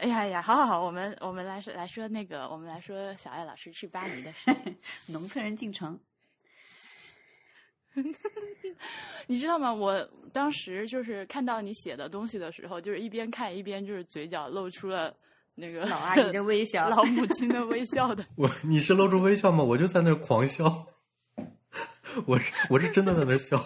[0.00, 4.74] 哎呀呀，好好好，我们我们来说来说那个，我们来说小艾老师去巴黎的事情。
[5.12, 5.98] 农村人进城，
[9.26, 9.70] 你知道吗？
[9.72, 15.14] 我当时就是看到你写的东西的时候，就是一边看一边就是嘴角露出了
[15.54, 18.24] 那个老阿姨的微笑， 老母亲的微笑的。
[18.36, 19.62] 我你是露出微笑吗？
[19.62, 20.86] 我就在那狂笑，
[22.24, 23.62] 我是我是真的在那笑。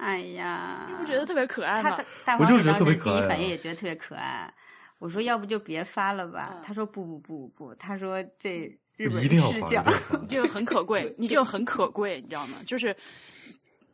[0.00, 1.98] 哎呀，你不觉得特别可爱吗？
[2.38, 3.20] 我就觉得特别可爱。
[3.20, 4.50] 第一反应也觉得特别可爱。
[4.98, 6.60] 我说要不就别发了吧。
[6.64, 9.84] 他说不不不不，他说这日本视角，
[10.28, 12.58] 这个很可贵，你这个很可贵，你知道吗？
[12.66, 12.94] 就是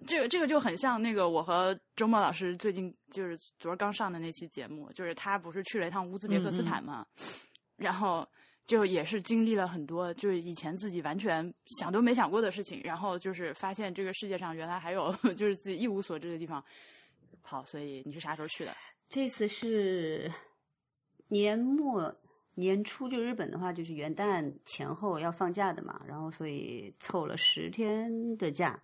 [0.06, 7.07] 这个这个就很像那个我和周末老师最近就是昨儿刚上的那期节目，就是他不是去了一趟乌兹别克斯坦嘛，
[7.77, 8.27] 然后。
[8.66, 16.65] 就也是经历了很多，就是以前自己完全想都没想过的事情，然后就是发现这个世界上原来还有 就是自己一无所知的地方。
[17.43, 18.74] 好，所以你是啥时候去的？
[19.10, 20.32] 这次是
[21.34, 22.15] 年末
[22.55, 28.80] 年初，就日本的话就是元旦前后要放假的嘛，然后所以凑了十天的假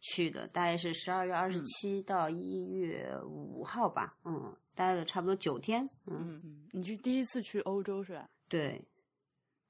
[0.00, 5.82] 去的，大概是十二月二十七到一月五号吧，嗯，待了差不多九天。
[6.06, 8.28] 嗯嗯，你是第一次去欧洲是吧？
[8.48, 8.80] 对。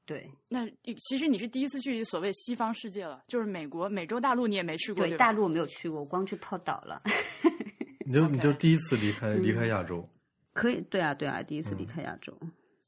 [0.07, 0.69] 对，那
[1.09, 7.01] 其实你是第一次去所谓西方世界了，就是美国、美洲大陆你也没去过，对，大陆我没有去过，我光去泡岛了。
[8.05, 10.09] 你就你就第一次离开离开亚洲，
[10.53, 12.37] 可以，对啊，对啊，第一次离开亚洲，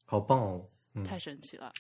[0.05, 0.67] 好棒哦，
[1.05, 1.73] 太神奇了。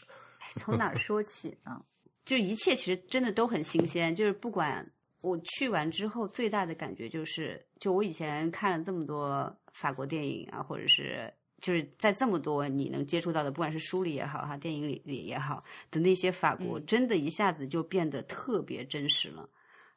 [0.57, 1.85] 从哪儿说起呢？
[2.25, 4.89] 就一切其实真的都很新鲜，就是不管
[5.21, 11.33] 我去完之后，最大的感觉就是，就我以前看了这么多法国电影啊，或者是。
[11.61, 19.49] 就是在这么多你能接触到的，不管是书里也好哈，电影里里也好的那些法国，真的一下子就变得特别真实了。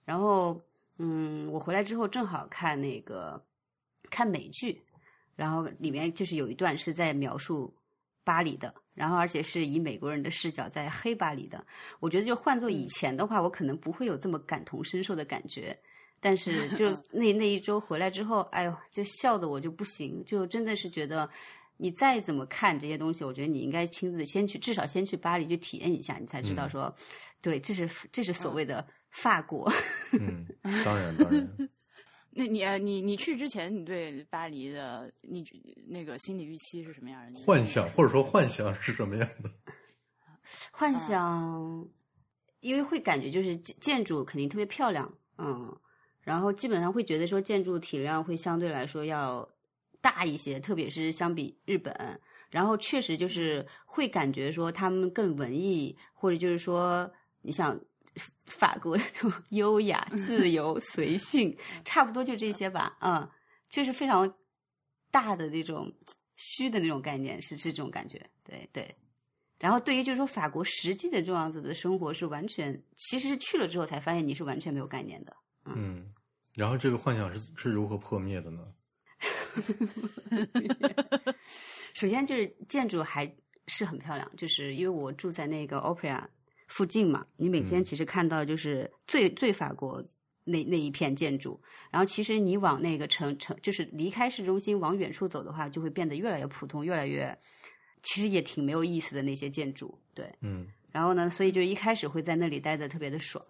[0.03, 0.61] 然后，
[0.99, 3.43] 嗯，我回来之后正好看那个
[4.11, 4.79] 看美剧，
[5.35, 7.73] 然后里面就是有一段是在描述
[8.23, 11.65] 巴黎的，然后而且是以美国人的视角在黑巴黎的。
[11.99, 15.77] 我觉得就换做以前的话，我可能不会有这么感同身受的感觉。
[16.21, 21.29] 但是 就那那一周回来之后，哎呦，就笑的我就不行，就真的是觉得，
[21.77, 26.91] 你再怎么看这些东西，我觉得你应该亲自先去，至少先去巴黎去体验一下，你才知道说，
[27.41, 29.71] 对，这是这是所谓的法国。
[30.19, 30.47] 嗯，
[30.83, 31.69] 当然当然。
[32.37, 35.45] 那你你你去之前，你对巴黎的你
[35.87, 37.39] 那个心理预期是什么样的？
[37.39, 39.49] 幻想或者说幻想是什么样的？
[40.71, 41.87] 幻想，
[42.59, 45.75] 因为会感觉就是建筑肯定特别漂亮，嗯。
[46.19, 49.47] 然后基本上会觉得说建筑体量会相对来说要
[50.01, 52.19] 大一些，特别是相比日本。
[52.49, 57.09] 然后确实就是会感觉说他们更文艺，或者就是说
[57.41, 57.79] 你想
[58.45, 58.97] 法国
[59.49, 62.97] 优雅、 自由、随性，差不多就这些吧。
[63.01, 63.29] 嗯，
[63.69, 64.33] 就是非常
[65.11, 65.93] 大的那种
[66.35, 68.29] 虚的那种概念，是是这种感觉。
[68.43, 68.95] 对对。
[69.57, 75.35] 然后对于就是说法国实际的这样子的生活是完全，其实是去了之后才发现你是完全没有概念的。
[75.63, 76.13] 嗯，
[76.55, 78.67] 然后这个幻想是是如何破灭的呢？
[81.93, 83.33] 首先就是建筑还
[83.67, 86.25] 是很漂亮，就是因为我住在那个 Opera
[86.75, 90.03] 附近嘛，你每天其实看到就是最最法国
[90.43, 91.57] 那那一片建筑，
[91.89, 97.33] 然后其实你往那个城城就是离开市中心往远处走的话，就会变得越来越普通，越来越
[98.03, 103.41] 其实也挺没有意思的那些建筑，对，嗯，然后呢，所以就一开始会在那里待的特别的爽。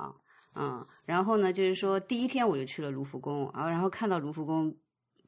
[0.53, 4.77] 嗯，然后呢，就是说第一天我就去了卢浮宫，然后然后看到卢浮宫，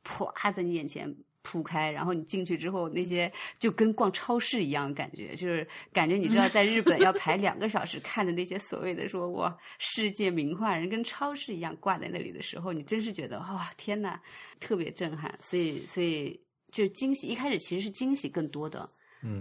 [0.03, 14.19] 啪在你眼前铺开，然后你进去之后，那些就跟逛超市一样感觉，就是感觉你知道在日本要排两个小时看的那些所谓的说哇世界名画，人跟超市一样挂在那里的时候，你真是觉得哇天呐，
[14.59, 16.37] 特别震撼，所以所以
[16.69, 18.89] 就惊喜，一开始其实是惊喜更多的。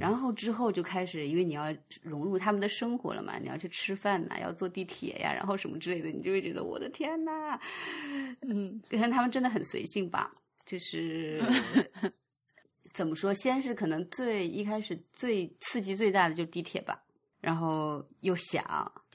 [0.01, 7.61] 然后之后就开始，因为你要融入他们的生活了嘛，你要去吃饭呐，要坐地铁呀，然后什么之类的，你就会觉得我的天呐，
[8.41, 10.35] 嗯，可能他们真的很随性吧，
[10.67, 11.43] 就是
[12.93, 17.03] 怎么说，先是可能最一开始最刺激最大的就是地铁吧，
[17.41, 18.63] 然后又响，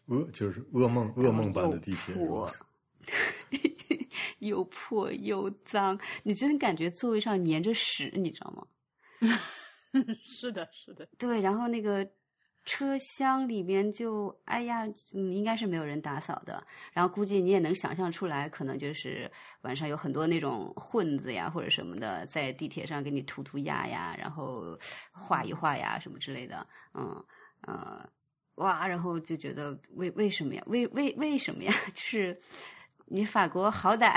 [0.07, 2.15] 噩就是噩梦噩梦般的地铁，
[4.39, 8.65] 又破又脏，你真的感觉座位上粘着屎，你知道吗？
[10.23, 12.09] 是的，是的，对，然后那个
[12.63, 16.63] 车厢里面就，哎呀，嗯，应该是没有人打扫的。
[16.93, 19.29] 然后估计你也能想象出来，可能就是
[19.61, 24.77] 晚上有很多那种混子呀，或者什么的，在地铁上给你涂涂鸦呀，然后
[25.11, 26.65] 画一画呀，什么之类的。
[26.93, 27.25] 嗯，
[27.61, 28.07] 呃，
[28.55, 30.63] 哇，然后就觉得为为什么呀？
[30.67, 31.73] 为为为什么呀？
[31.95, 32.39] 就是
[33.07, 34.13] 你法国好歹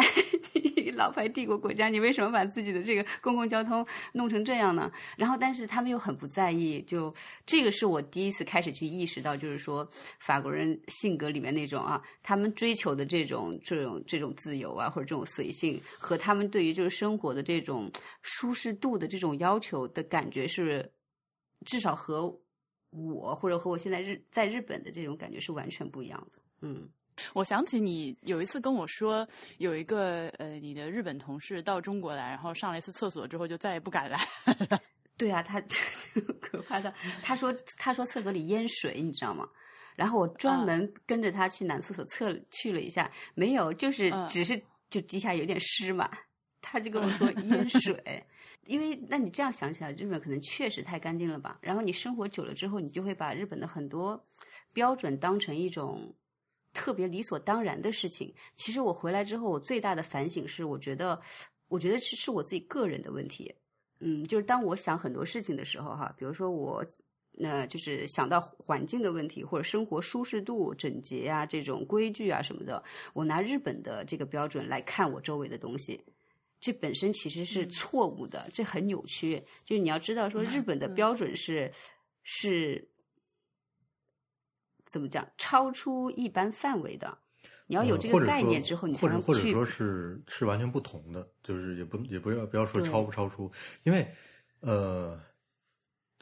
[0.95, 4.91] 老牌帝国国家，你为什么把自己的这个公共交通弄成这样呢？
[5.17, 7.15] 然后，但是他们又很不在意，就
[7.45, 9.87] 这个是我第一次开始去意识到，就是说
[10.19, 17.91] 法国人性格里面那种啊，他们追求的这种这种这种自由啊，或者这种随性，和他们对于就是生活的这种
[18.23, 20.93] 舒适度的这种要求的感觉是，
[21.65, 22.41] 至少和
[22.91, 26.39] 我或者和我现在日在日本的这种感觉是完全不一样的。
[26.63, 26.89] 嗯。
[27.33, 29.27] 我想起你有一次跟我说，
[29.59, 34.21] 有一个呃，你的日本同事到中国来，然后上了一次厕所之后就再也不敢来。
[35.17, 35.61] 对啊，他
[36.41, 39.49] 可怕的，他说他说厕所里淹水，你知道吗？
[39.95, 46.11] 然后我专门跟着他去男厕所测去了一下，没有，就是只是就地下有点湿嘛。
[46.61, 48.27] 他就跟我说淹水，
[48.67, 51.59] 因为那你这样想起来，日本可能确实太干净了吧？
[51.61, 54.27] 然后你生活久了之后，你就会把日本的很多
[54.73, 56.13] 标准当成一种。
[56.75, 61.19] 特别理所当然的事情，其实我回来之后，我最大的反省是，我觉得，
[61.69, 63.55] 我觉得是是我自己个人的问题。
[64.01, 66.85] 嗯，就是当我想很多事情的时候，哈，比如说我，
[67.31, 72.83] 那就是想到环境的问题，或者生活舒适度、整洁啊这种规矩啊什么的，
[73.15, 75.99] 我拿日本的这个标准来看我周围的东西，
[76.61, 79.43] 这本身其实是错误的，这很扭曲。
[79.65, 81.71] 就是你要知道，说日本的标准是
[82.25, 82.87] 是。
[84.95, 85.27] 怎么讲？
[85.37, 87.19] 超出一般范围的，
[87.67, 89.27] 你要有这个概念之后，你才能去。
[89.27, 93.51] 或者或者说是是完全不同的，就是也不也不要不要说超不超出，
[93.83, 94.07] 因为
[94.61, 95.19] 呃，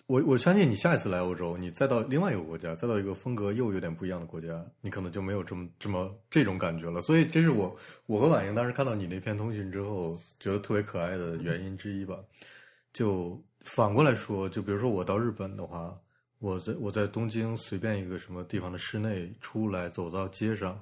[0.06, 7.02] 我我相信你下一次来欧洲，你再到另外一个国家，再到一个风格又有点不一样的国家，你可能就没有这么这么这种感觉了。
[7.02, 7.76] 所以这是我
[8.06, 12.18] 我和婉莹当时看到你那篇通讯之后，觉得特别可爱的原因之一吧。
[12.90, 15.94] 就反过来说，就比如说我到日本的话。
[16.42, 20.76] 我在我在东京随便一个什么地方的室内出来走到街上，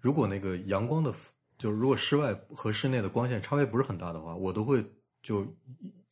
[0.00, 1.14] 如果那个阳光的，
[1.56, 4.84] 就是如果室外和室内的光线差别不是很大的话，我都会
[5.22, 5.46] 就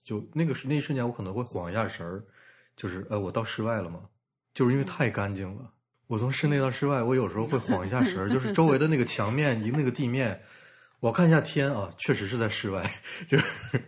[0.05, 2.25] 就那个那一瞬间我可能会晃一下神儿，
[2.77, 4.09] 就是呃我到室外了吗？
[4.55, 5.73] 就是因为太干净了，
[6.07, 10.41] 我从室内到室外，我有时候会晃一下神儿，就是周围的那个墙面一那个地面，
[11.01, 12.89] 我看一下天啊，确实是在室外，
[13.27, 13.83] 就是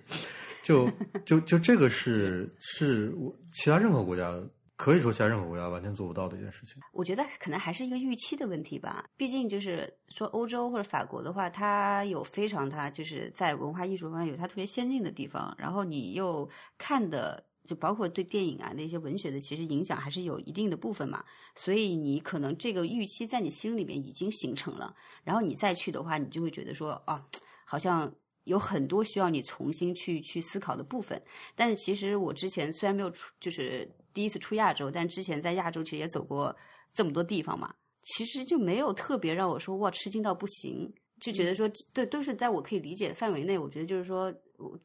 [0.65, 0.91] 就
[1.25, 4.37] 就就这个是是我其他任何国家。
[4.81, 6.81] 可以说，其他任何国家完全做不到的一件事情。
[6.93, 9.05] 我觉得可能还是一个预期的问题吧。
[9.15, 15.55] 毕竟就是说，欧洲或者法国的话，它有非常它就是在文化艺术方面有它特别先进的地方。
[15.59, 16.49] 然后你又
[16.79, 21.23] 看的，就包括对电影啊那些文学的，其实影响还是有一定的部分嘛。
[21.55, 24.97] 所以你可能这个预期在你心里面已经形成了。
[25.23, 27.23] 然后你再去的话，你就会觉得说，哦，
[27.67, 28.11] 好像
[28.45, 31.23] 有很多需要你重新去去思考的部分。
[31.55, 33.87] 但是其实我之前虽然没有出，就是。
[34.13, 36.55] 第一次出亚洲，但之前在亚洲其实也走过
[36.93, 43.59] 这么多地方嘛，其实就没有特别让我说哇吃惊到不行，就觉得说对都是在我可以理解的范围内。
[43.59, 44.33] 我觉得就是说，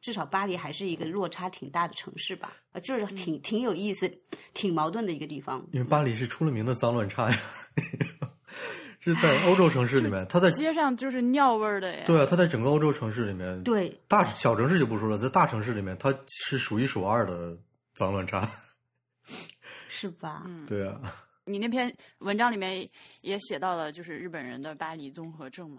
[0.00, 4.10] 至少巴黎还是一个落差挺大的城市吧，呃，就是挺挺有意思、
[4.54, 5.66] 挺矛盾的一个地方。
[5.72, 7.38] 因为巴黎是出了名的脏乱差呀，
[9.00, 12.04] 是在欧洲城市里面，它在街上就是尿味儿的呀。
[12.06, 17.56] 对啊，它在整个欧洲城市里面，对大小城市就不说了，在大城市里面，它是数一数二的
[17.94, 18.48] 脏乱差。
[19.98, 20.42] 是吧？
[20.44, 21.00] 嗯，对啊。
[21.46, 22.86] 你那篇文章里面
[23.22, 25.78] 也写到了，就是日本人的巴黎综合症嘛。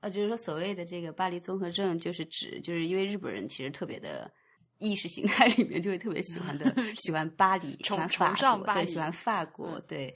[0.00, 4.30] 呃，就是说所谓的这个巴黎综合症，就是指就是因为日本人其实特别的
[4.78, 10.14] 意识形态里面就会特别喜欢的喜欢巴黎，喜欢法国，对，喜欢法国，对。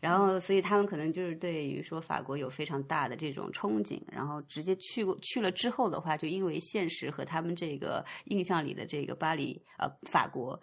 [0.00, 10.58] 然后，所以他们可能就是对于说法国有非常大的这种憧憬，然后直接去过去了之后的话，就因为现实和他们这个印象里的这个巴黎呃法国。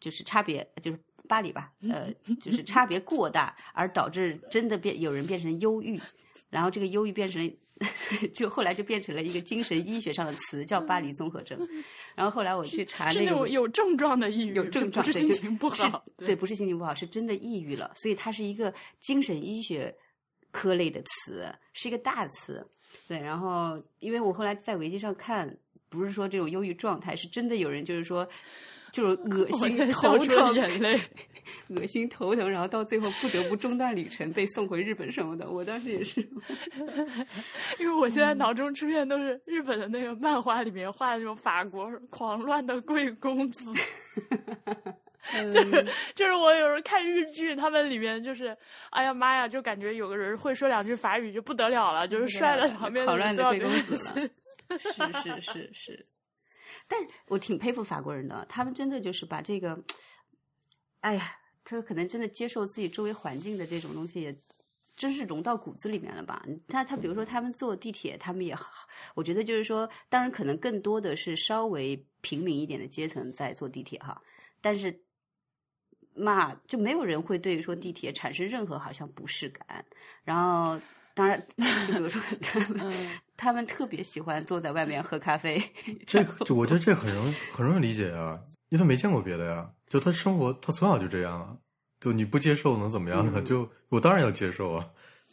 [0.00, 6.00] 就是差别，就是巴黎吧，呃，就是差别过大，而导致真的变有人变成忧郁，
[6.50, 7.56] 然后这个忧郁变成，
[8.34, 11.58] 就后来就变成了一个精神医学上的词，叫巴黎综合症。
[12.16, 17.92] 然后后来我去查那个有症状的抑郁，有症状，心情不好，对，不是心情不好，是真的抑郁了。
[17.94, 19.94] 所以它是一个精神医学
[20.50, 22.66] 科类的词，是一个大词。
[23.06, 25.56] 对，然后因为我后来在维基上看，
[25.88, 28.28] 不是说这种忧郁状态，是真的有人就是说。
[28.92, 31.00] 就是 恶心头疼，眼泪，
[31.68, 35.48] 恶心头疼，然后到最后不得不中断旅程，被送回日本什么的。
[35.50, 36.20] 我当时也是，
[37.78, 43.64] 因为我现在脑中出现都是日本的那个漫画里面画的那种法国狂乱的贵公子，
[45.52, 48.56] 就是就是我有时候看日剧，他们里面就是，
[48.90, 53.96] 哎呀妈呀，就感觉有个人会说两句法语就不得了了，就是帅的旁边狂乱的贵公子
[54.78, 56.06] 是是是是。
[56.88, 59.78] 但我挺佩服法国人的，他们真的就是把这个，
[61.00, 64.36] 哎呀，他可能真的接受自己周围环境的这种东西，也
[64.96, 66.44] 真是融到骨子里面了吧？
[66.66, 68.56] 他他比如说他们坐地铁，他们也，
[69.14, 74.20] 我觉得就是说，当然可能更多的是稍微平民一点的阶层在坐地铁哈，
[74.60, 75.02] 但是
[76.14, 79.84] 嘛，就没有人会对于说地铁产生任何好像不适感。
[80.24, 80.80] 然后
[81.18, 81.44] 当然，
[81.88, 82.92] 就比如说他们
[83.36, 85.60] 他们特别喜欢坐在外面喝咖啡，
[86.06, 91.56] 这就我觉得这很容易很容易理解啊，因为他没见过别的呀，就他生活他从小就这样啊。
[92.00, 93.42] 就你不接受能怎么样呢？
[93.42, 94.86] 就我当然要接受啊，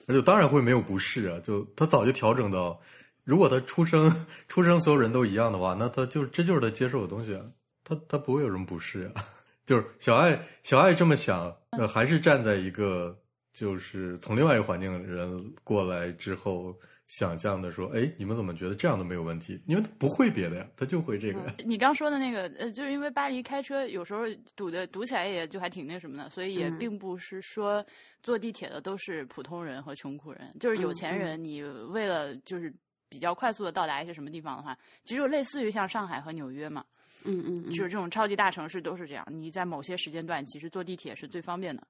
[0.08, 1.39] 而且当然会没有不适啊。
[1.44, 2.82] 就他早就调整到，
[3.24, 7.42] 如果他出生出生所有人都一样的话，那他就这就是他接受的东西啊。
[7.84, 9.24] 他他不会有什么不适啊。
[9.63, 13.15] 就是小爱小爱这么想，呃还是站在一个
[13.56, 16.76] 就是从另外一个环境的人过来之后。
[17.08, 19.62] 想象的说，哎，你们怎么觉得这样都没有问题？
[19.68, 21.54] 因为他不会别的呀，他就会这个呀。
[21.64, 24.24] 你刚说的那个，呃，就是因为巴黎开车有时候
[24.56, 27.86] 堵的堵起来，也就还挺那什么的，所以也并不是说
[28.24, 31.42] 坐地铁的都是普通人和穷苦人，就是有钱人。
[31.44, 32.74] 你为了就是
[33.08, 36.84] 比较快速的到达一些什么地方的话，其实就类似于像上海和纽约嘛，
[37.24, 39.24] 嗯嗯，就是这种超级大城市都是这样。
[39.30, 41.86] 你在某些时间段，其实坐地铁是最方便的。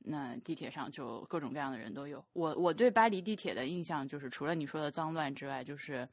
[0.00, 2.24] 那地铁上就各种各样的人都有。
[2.32, 6.08] 我我对巴黎地铁的印象就是，除了你说的脏乱之外，就是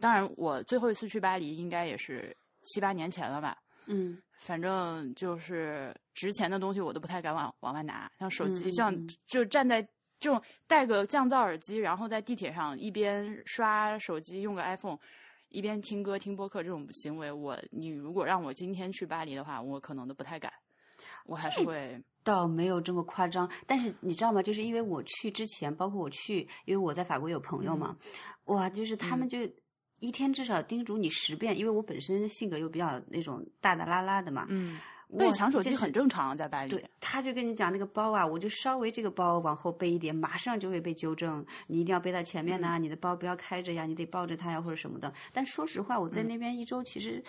[0.00, 3.56] 当然我最后一次去巴黎应该也是七八年前了吧。
[3.86, 8.92] 嗯，反正就是值钱的东西我都不太敢往往外拿，像手机，像
[9.26, 9.80] 就站在
[10.18, 14.98] 这种戴个降噪耳机，然后在地铁上一边刷手机用个 iPhone，
[15.50, 20.52] 一边听歌听播客这种行为，我你如果让我今天去巴黎的话，我可能都不太敢。
[21.26, 22.02] 我还是会。
[22.26, 24.42] 倒没有这么夸张，但是你知道吗？
[24.42, 27.96] 就是因为我去之前，包括我去，因为我在法国有朋友嘛，
[28.46, 29.38] 哇，就是他们就
[30.00, 34.76] 一天至少叮嘱你十遍，因为我本身性格又比较那种大大拉拉的嘛，嗯，
[35.16, 36.70] 被抢手机很正常，在巴黎。
[36.70, 45.12] 对，他就跟你讲那个包啊，我就稍微这个包往后背一点，马上就会被纠正，你一定要背到前面呐，你的包不要开着呀，你得抱着它呀，或者什么的。
[45.32, 47.22] 但说实话，我在那边一周其实。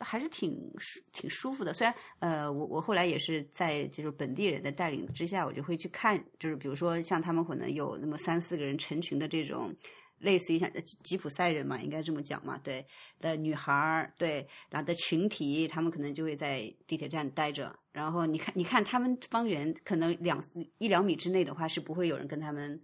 [0.00, 9.74] 还是挺舒挺舒服的，虽然呃，我我后来也是在就是本地人的带领之下，我就会去看，就是比如说像他们可能有那么三四个人成群的这种，
[10.18, 10.70] 类似于像
[11.02, 12.84] 吉普赛人嘛，应该这么讲嘛，对
[13.20, 20.42] 的女孩儿，对，然后的群体，他们可能就会在地铁站待着，然后你看你看他们方圆可能两
[20.78, 22.78] 一两米之内的话，是不会有人跟他们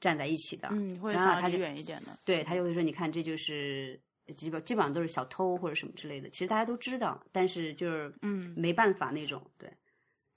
[0.00, 4.00] 站在一起的，嗯，或者他离远一点的，对他就会说，你看这就是。
[4.34, 8.54] 基本基本上都是小偷或者什么之类的，其实大家都知道，但是就是嗯。
[8.56, 9.68] 没办法那种，对，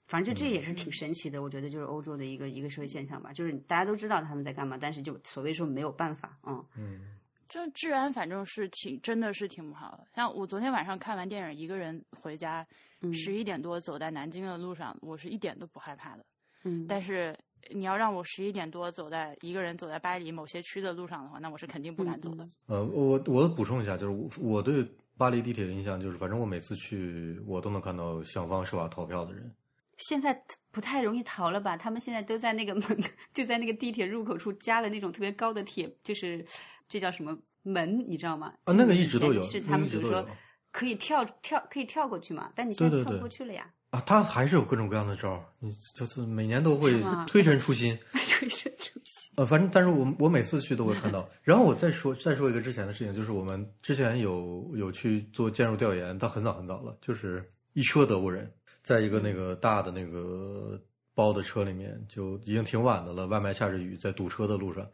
[0.06, 6.64] 反正就这也是挺神奇的，我觉得就是欧洲的一个一个社会现象吧，就是大家都知道他们在干嘛，但是就所谓说没有办法，嗯。
[6.76, 7.16] 嗯，
[7.48, 12.66] 就治安反正是挺真的是挺不好的，像我昨天晚上看完电影，一个人回家，
[13.12, 16.26] 十一点多走在南京的路上，我是一点都不害怕的，
[16.64, 17.36] 嗯，但是。
[17.70, 22.48] 你要让我十一点多走在一个人走在巴黎某些区的路上的话，那我是肯定不敢走的。
[22.66, 29.54] 呃，我我补充一下，就是我我对巴黎地铁的印象就是，反正我每次去，我都能看到想方设法逃票的人。
[29.98, 30.38] 现在
[30.70, 31.76] 不太容易逃了吧？
[31.76, 32.82] 他们现在都在那个门，
[33.32, 36.44] 就在那个地铁入口处加了那种特别高的铁，就是
[36.86, 38.52] 这叫什么门，你知道吗？
[38.64, 40.26] 啊，那个一直都有，是他们比如说
[40.70, 42.52] 可以跳跳可以跳过去嘛？
[42.54, 43.72] 但你现在跳不过去了呀。
[43.90, 46.92] 啊，他还是有各种各样的招儿，你就是每年都会
[47.26, 49.32] 推陈出新， 推陈出新。
[49.36, 51.28] 呃，反正，但是我我每次去都会看到。
[51.42, 58.52] 然后我再说再说一个之前的事情，就是我们之前有有去做建筑调研，到很早很早了，就是一车德国人，
[58.82, 60.80] 在一个那个大的那个
[61.14, 64.86] 包的车里面，就已经挺晚的了，外面下着雨，在堵车的路上，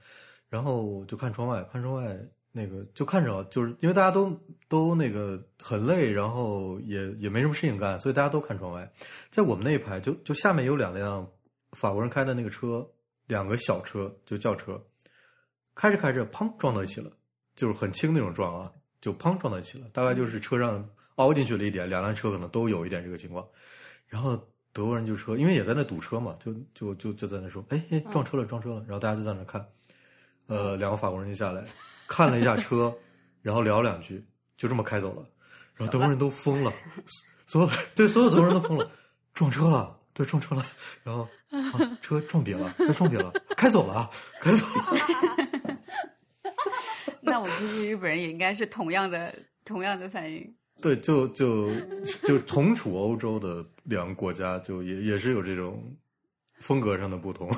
[0.48, 2.16] 然后就看窗外，看窗外。
[2.54, 8.92] 那个就看着，就是因为大家都都那个很累，然后也也没什么事情干，所以大家都看窗外。
[9.30, 11.26] 在我们那一排，就就下面有两辆
[11.72, 12.86] 法国人开的那个车，
[13.26, 14.78] 两个小车就轿车，
[15.74, 17.10] 开着开着，砰撞到一起了，
[17.56, 19.88] 就是很轻那种撞啊，就砰撞到一起了。
[19.90, 23.48] 大概就是车上凹进去了一点，两辆车可能都有一点这个情况。
[24.08, 24.36] 然后
[24.74, 28.80] 德国人就说，因为也在那堵车嘛，就就就就在那说，哎哎，撞车了，撞车了。
[28.80, 29.66] 然后大家就在那看，
[30.48, 31.64] 呃，两个法国人就下来。
[32.12, 32.94] 看了一下车，
[33.40, 34.22] 然后聊两句，
[34.58, 35.26] 就这么开走了。
[35.74, 36.70] 然后德国人都疯了，
[37.46, 38.90] 所有 对所有德国人都疯了，
[39.32, 40.62] 撞车了，对撞车了，
[41.02, 41.26] 然后
[42.02, 45.78] 车撞瘪了，撞瘪了，开走了，开走了。
[47.22, 50.54] 那我估计日本人也应该是同样的同样的反应。
[50.82, 51.70] 对，就就
[52.26, 55.96] 就同处欧洲的两个国家，就也也是有这种
[56.58, 57.50] 风格上的不同。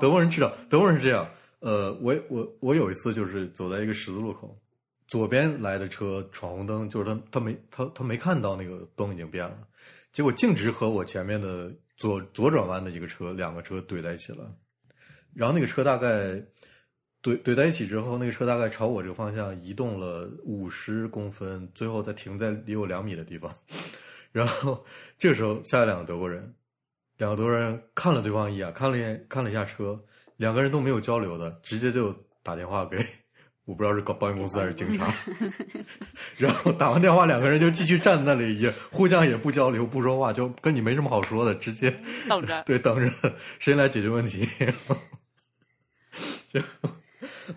[0.00, 1.28] 德国人至少，德国人是这样。
[1.60, 4.56] 呃，我我我有一次就是走在一个十字路口，
[5.06, 9.58] 左边来的车闯红灯，就是他他没他他没看到那个灯已经变了，
[10.12, 14.54] 结果径直和我前面的左左转弯的一个车两个车怼在一起了，
[15.34, 16.08] 然后那个车大概
[17.22, 23.52] 怼怼在一起之后，那个车大概朝我这个方向移动了五十公分，最后再停在离我两米的地方，
[24.30, 24.84] 然后
[25.18, 26.54] 这个时候下来两个德国人，
[27.16, 30.00] 两个德国人看了对方一眼，看了一眼看了一下车，
[30.38, 32.96] 两个人都没有交流的，直接就打电话给。
[33.68, 35.12] 我不知道是保险公司还是警察，
[36.38, 41.94] 然后打完电话，两个人就继续站在那里，也互相也不交流、不说话，就跟你没什么好说的，直接
[42.26, 44.48] 等着， 对，等着谁来解决问题。
[46.50, 46.62] 就，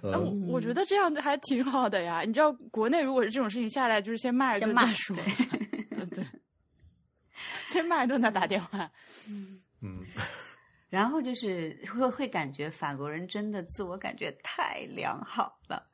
[0.02, 0.20] 我
[0.50, 2.24] 我觉得这样还挺好的呀。
[2.24, 5.16] 你知道，国内如果是这种事情下来，就是先骂一顿再说，
[6.14, 6.26] 对，
[7.70, 8.92] 先骂一顿再打电话。
[9.82, 10.04] 嗯，
[10.92, 15.88] 然后就是会会感觉法国人真的自我感觉太良好了。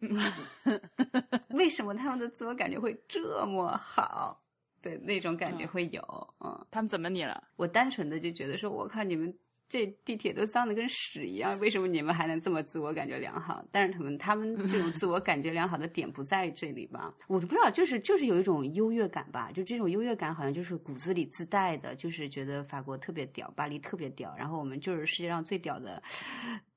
[1.50, 4.42] 为什么他们的自我感觉会这么好？
[4.80, 6.34] 对，那种感觉会有。
[6.40, 7.44] 嗯，他们怎么你了？
[7.56, 9.32] 我单纯的就觉得说，我靠，你们
[9.72, 13.64] 这地铁都脏的跟屎一样，为什么你们还能这么自我感觉良好？
[13.72, 17.10] 但是他们他们这种自我感觉良好的点不在这里吧？
[17.26, 26.02] 我不知道，就是就是有一种优越感吧，就这种优越感好像就是骨子里自带的，就是觉得法国特别屌，巴黎特别屌，然后我们就是世界上最屌的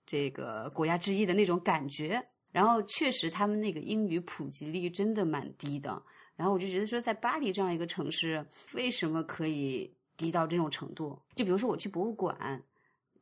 [0.05, 2.25] 这个国家之一的那种感觉。
[2.53, 6.01] 然后确实，他们那个英语普及率真的蛮低的。
[6.37, 11.21] 然后我就觉得说，在巴黎这样一个城市，为什么可以低到这种程度？
[11.35, 12.63] 就比如说我去博物馆，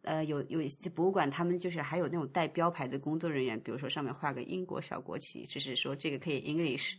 [0.03, 6.93] 呃，有有一些博物馆，他们就是还有那种带标牌的工作人员，比如说上面画个英国小国旗，就是说这个可以 English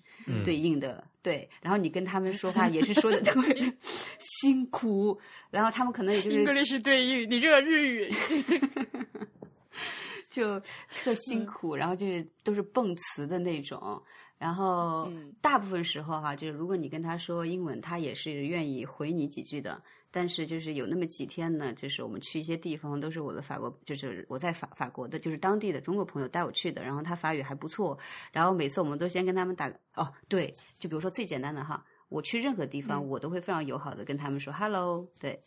[0.44, 1.48] 对应的对。
[1.62, 3.72] 然后你跟他们说话也是说的特别
[4.18, 5.18] 辛苦，
[5.50, 8.12] 然后他们可能也就是 English 对应，你这个日语。
[10.30, 10.58] 就
[10.96, 14.02] 特辛苦，然后就是都是蹦词的那种，
[14.36, 15.08] 然后
[15.40, 19.80] 大部分时候哈，就是如果你跟他说英文，他也是愿意回你几句的。
[20.14, 27.98] 但是就是有那么几天呢，就是我们去一些地方，都是我的法国，就是我在法法国的，就是当地的中国朋友带我去的，然后他法语还不错，
[28.30, 35.42] 然后每次我们都先跟他们打哦，对，就比如说最简单的哈，我去任何地方，我都会非常友好的跟他们说 hello，对，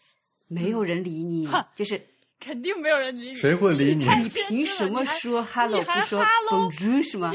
[0.47, 1.99] 没有人理你，就是。
[2.39, 4.05] 肯定没有人理你，谁会理你？
[4.21, 7.33] 你凭什么说 hello 不说 bonjour 是吗？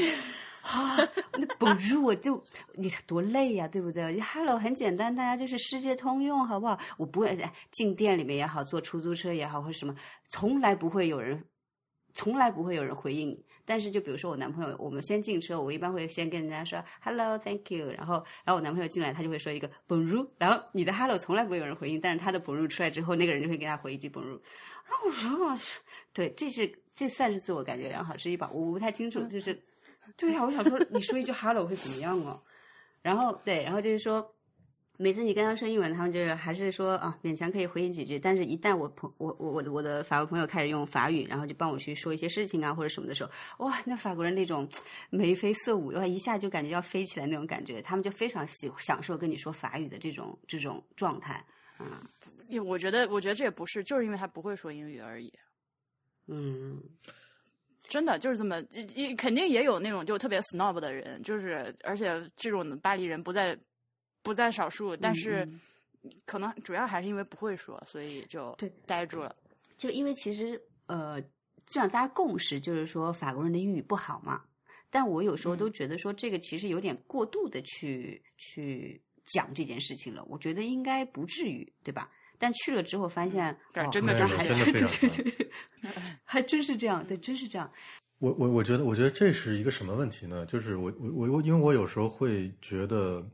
[0.63, 0.97] 啊，
[1.33, 2.41] 那 bonjour 我就
[2.75, 6.79] 你多累呀，对不对？hello 很简单，大家就是世界通用，好不好？
[6.97, 7.37] 我不会
[7.69, 9.93] 进店里面也好，坐出租车也好，或者什么，
[10.29, 11.43] 从来不会有人，
[12.13, 13.45] 从来不会有人回应你。
[13.65, 24.39] 但是就比如说我男朋友，我们先进车，我一般会先跟人家说 hello，thank you，然后然后我男朋友进来，他就会说一个 bonjour，然后你的 hello 从来不会有人回应，但是他的 bonjour 出来之后，那个人就会给他回一句 bonjour。
[24.85, 25.57] 然后我说，
[26.13, 28.49] 对，这是这算是自我感觉良好之一吧？
[28.53, 29.61] 我不太清楚，就是，
[30.17, 32.41] 对呀，我想说，你说一句 “hello” 会怎么样哦？
[33.01, 34.33] 然后对，然后就是说，
[34.97, 38.19] 每次你跟他说英文，他们就是还是说啊，勉强可以回应几句。
[38.19, 44.67] 但是，一旦我朋我我我我的法国朋友开始用法语，然后就帮我去说一些事情啊或者什么的时候，哇，那法国人那种
[45.09, 51.43] 眉飞色舞，哇，一下就感觉要飞起来那种感觉，他们就非常喜享受跟你说法语的这种这种状态，
[51.79, 51.87] 嗯。
[52.63, 55.33] 我觉得，我觉得这也不是，就是因为他不会说英语而已。
[56.27, 56.79] 嗯，
[57.93, 58.59] 真的就是这么，
[59.15, 63.55] 肯定也有那种就特别 snob 的人，就是而且这种巴黎人不在
[64.23, 65.47] 不在少数，但是
[66.25, 69.35] 可能主要还是因为不会说，所以就对呆住了。
[69.77, 71.21] 就因为其实呃，
[71.67, 74.43] 这样大家共识就是说法国人的英语不好嘛，
[74.89, 82.09] 但我有时候都觉得说这个其实有点过度的去去讲这件事情了，我觉得应该不至于，对吧？
[82.43, 83.57] 但去了之后发现，
[83.89, 85.49] 真的还真的对对对，
[86.25, 87.71] 还真是这样，对，真是这样。
[88.19, 90.45] 我我我觉得，我觉得这是一个什么问题呢？
[90.45, 93.25] 就是我我我我，因为我有时候会觉得，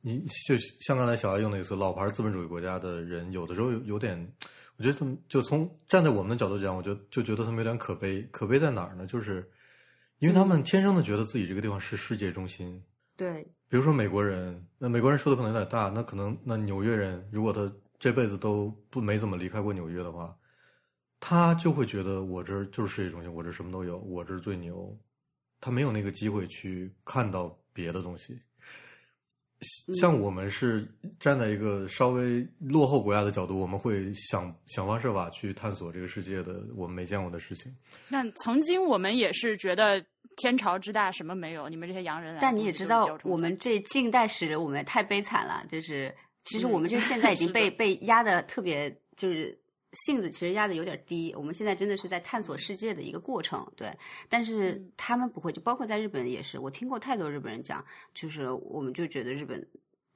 [0.00, 4.16] 你就像刚才小艾用那个词，老牌资本主义国家的人，有的时候有有点，
[4.76, 8.22] 我觉得他们就从站在我们的角度讲，我就就觉得他们有点可悲。
[8.30, 9.04] 可悲在哪儿呢？
[9.04, 9.44] 就是
[10.20, 12.80] 因为他们天生的觉得自己这个地方是世界中心。
[13.16, 17.68] 对，比如说美国人，那美国人说的可能有点大，那可能那纽约人，如果他。
[17.98, 20.36] 这辈子都不没怎么离开过纽约的话，
[21.18, 24.96] 他就会觉得我这就是世界中心，我这什么都有，我这最牛。
[25.60, 28.40] 他没有那个机会去看到别的东西。
[29.98, 30.86] 像我们是
[31.18, 37.74] 站在一个稍微落后国家的角度，我们会想想方设法去探索这个世界的我们没见过的事情。
[38.08, 40.00] 那曾经我们也是觉得
[40.36, 42.38] 天朝之大什么没有，你们这些洋人。
[42.40, 46.14] 但你也知道，我们这近代史我们太悲惨了，就是。
[46.44, 49.58] 其实我们就现在已经 被被压的特别，就是
[49.92, 51.34] 性子其实压的有点低。
[51.34, 53.90] 我们现在真的是在探索世界的一个过程，对。
[54.28, 59.66] 但是他们不会，就包括在日本也是，我听过太多日本人讲，就是我们就觉得日本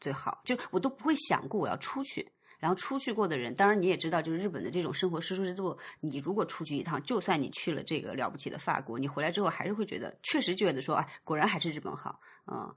[0.01, 2.33] 最好，就我都不会想过我要出去。
[2.59, 5.77] 然后出去过的人，当然你也知道，就是日本的这种生活舒适度。
[6.01, 12.73] 你如果出去一趟，就算你去了这个了不起的法国，你回来之后还是会觉得，确实觉得说，哎，果然还是日本好，嗯。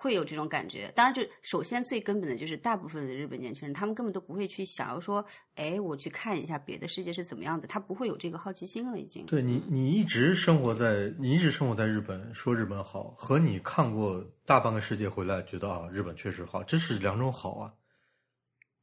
[0.00, 5.24] 会有这种感觉，当然，就首先最根本的就是，大部分的日本年轻人，他们根本都不会去想要说，
[5.56, 9.26] 哎，我去看一下别的世界是怎么样的，他不会有这个好奇心了，已经。
[9.26, 17.74] 对你，你一直生活在，你一直生活在日本，说日本好，和你看过大半个世界回来，觉得啊，日本确实好，这是两种好啊，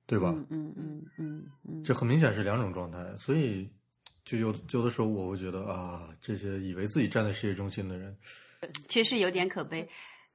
[0.06, 0.36] 对吧？
[0.49, 3.71] 嗯嗯嗯嗯，这很明显是两种状态，所以
[4.25, 8.13] 就有有的时候我会觉得啊，这些以为自己站在世界中心的人，
[8.89, 9.88] 其实有点可悲。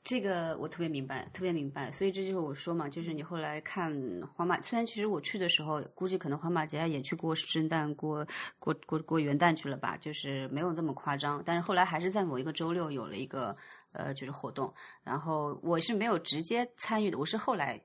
[0.03, 3.93] 这个我特别明白，特别明白，所以这就是我说嘛，就是你后来看
[4.35, 8.27] 皇马，虽然其实我去的时候，估计可能皇马节也去过圣诞、过
[8.59, 13.55] 过过过元旦去了吧，就是没有那么夸张，但是后来还是在某一个周六有了一个
[13.93, 14.73] 呃就是活动，
[15.05, 17.79] 然后我是没有直接参与的，我是后来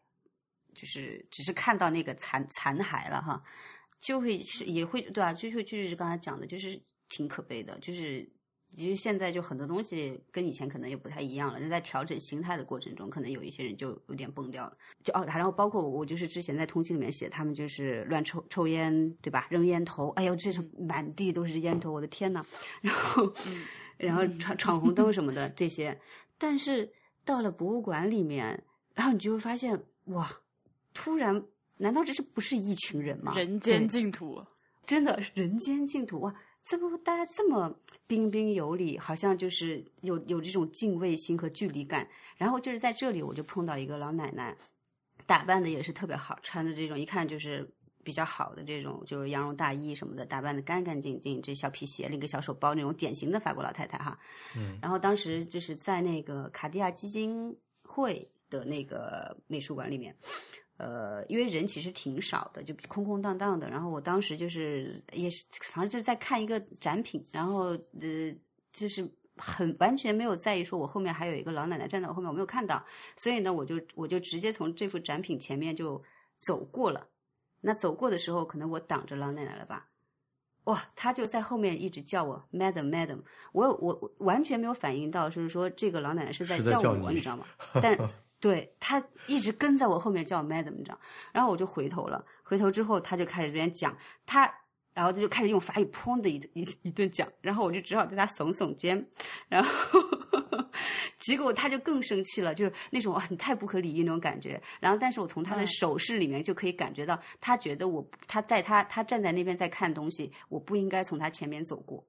[0.74, 3.44] 就是只是看到那个残残骸了哈，
[4.00, 5.34] 就会是也会对啊？
[5.34, 8.34] 就会就是刚才讲的，就是挺可悲的，就是。
[8.76, 11.60] 其实现在就很多东西跟以前可能也不太一样了。
[11.60, 14.78] 那在调整心态的过程中，可能有一些人就有点崩掉了。
[15.04, 19.48] 就哦，然后包括我，就是之前在通信里面写，他们就是乱抽抽烟，对吧？
[19.50, 22.46] 扔烟头，哎呦，这是满地都是烟头，我的天呐，
[22.82, 23.34] 然后，
[23.98, 25.98] 然后闯闯红灯什么的这些。
[26.38, 26.92] 但是
[27.24, 30.30] 到了博物馆里面，然后你就会发现，哇，
[30.94, 31.44] 突然，
[31.78, 33.34] 难道这是不是一群人吗？
[33.36, 34.44] 人间净土，
[34.86, 36.36] 真的人间净土哇！
[36.66, 42.10] 这不大家这么彬彬有礼，好像就是有有这种敬畏心和距离感。
[42.38, 44.58] 然后就是在这里，我就碰到一个老奶奶，
[45.28, 47.72] 打扮的也是特别好，穿的这种一看就是
[48.04, 54.20] 比较好的这种，就是羊绒大衣什么的，打扮的干干净净，这小皮鞋，拎个小手包，那种典型的法国老太太哈。
[54.58, 54.80] 嗯。
[54.82, 60.16] 然后当时就是在那个卡地亚基金会的那个美术馆里面。
[60.78, 63.70] 呃，因为人其实挺少的，就空空荡荡的。
[63.70, 67.68] 然后我当时就是也是，反正就是在看一个展品，然后
[68.00, 68.34] 呃，
[68.74, 72.84] 就是很完全没有在意说我后面还有一个老奶奶站在我后面，我没有看到，
[73.16, 76.02] 所以呢，我就我就直接从这幅展品前面就
[76.40, 77.08] 走过了。
[77.62, 79.88] 那走过的时候，可能我挡着老奶奶了吧？
[80.66, 83.22] 哇，他就在后面一直叫我 Madam Madam，
[83.54, 87.46] 我我完全没有反应到，就是说这个老奶奶是在叫我，你知道吗？
[87.82, 87.96] 但
[88.46, 91.00] 对他一直跟在我后面叫 madam，你知道，
[91.32, 92.24] 然后我就回头了。
[92.44, 94.42] 回头之后，他就开始这边讲他，
[94.94, 99.04] 然后他就开始用法语砰的一一一顿讲，然后我就只好对他耸耸肩，
[99.50, 100.00] 然后
[101.18, 104.62] 结果他就更生气了，就是那种很，太不可理喻那种感觉。
[104.80, 112.06] 然后，但是我从他的手势里面就可以感觉到，他觉得我他在他他站在那边在看东西，我不应该从他前面走过。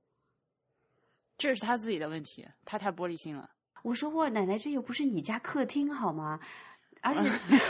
[1.39, 3.56] 这是他自己的问题，他太玻璃心了。
[3.87, 6.41] 我说哇奶奶，这又不是你家客厅好吗？
[7.03, 7.21] 而且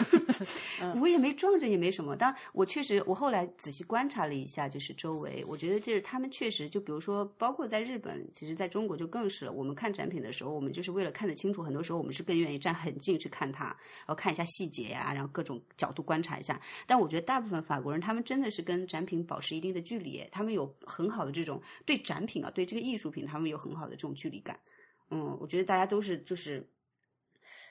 [0.99, 2.17] 我也没撞着，也没什么。
[2.17, 9.53] 当然，我确实，我后来仔细观察了一下，就是周围，我觉得就是他们确实，就比如说，包括在日本，其实在中国就更是了。
[9.53, 16.59] 我们看展品的时候，我们就是为了看得清楚，很多时候我们是更愿意站很近去看它，然后看一下细节呀，然后各种角度观察一下。
[16.87, 24.59] 但我觉得大部分法国人，他们真的是跟展品保持一定的距离，他们有很好的这种对展品啊，对这个艺术品，他们有很好的这种距离感。
[25.11, 26.69] 嗯，我觉得大家都是就是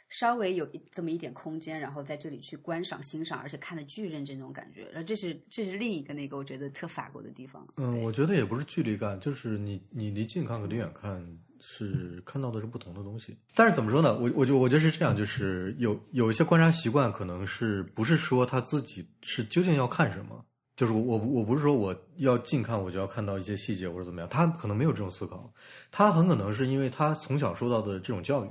[0.07, 4.85] 稍微有一这么一点空间，然后在这里去观赏、欣赏，而且看的巨认真那种感觉。
[4.91, 7.67] 然后这是这是另一个那个我觉得特法国的地方。
[7.77, 11.25] 嗯，我觉得也不是距离感，就是你你离近看和离远看
[11.59, 13.35] 是看到的是不同的东西。
[13.53, 14.17] 但是怎么说呢？
[14.19, 20.45] 我我就我觉得是这样，就是有有一些观察习惯，可能是不是说他自己是究竟要看什么。
[20.75, 25.53] 就是我我不是说我要近看我就要看到一些细节或者怎么样，他可能没有这种思考，
[25.89, 28.49] 他很可能是因为他从小受到的这种教育，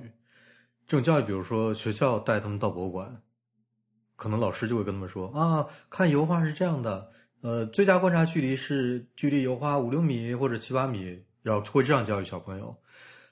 [0.87, 3.20] 这种教育，比如说学校带他们到博物馆，
[4.16, 7.10] 可能老师就会跟他们说啊，看油画是这样的，
[7.42, 12.74] 呃，最佳观察距离是距离油画五六米或者七八米，然后会这样教育小朋友。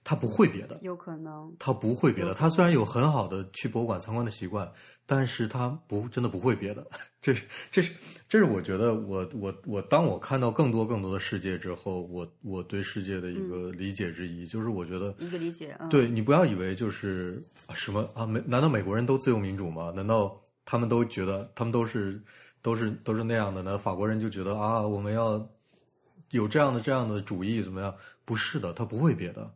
[0.04, 2.34] 他不会别的，有可能他不会别的。
[2.34, 4.70] 他虽然有很好的去博物馆参观的习惯，
[5.06, 6.84] 但是他不真的不会别的。
[7.22, 7.92] 这是这是
[8.28, 15.76] 这是我觉得我我我当我看到更多更多的世界之后，我我对世界的一个理解之一，就是我觉得一个理解。
[15.88, 17.40] 对你不要以为就是
[17.72, 18.42] 什么啊美？
[18.44, 19.92] 难道美国人都自由民主吗？
[19.94, 22.20] 难道他们都觉得他们都是
[22.60, 23.62] 都是都是那样的？
[23.62, 25.48] 那法国人就觉得啊我们要
[26.30, 27.94] 有这样的这样的主义怎么样？
[28.24, 29.48] 不是的，他不会别的。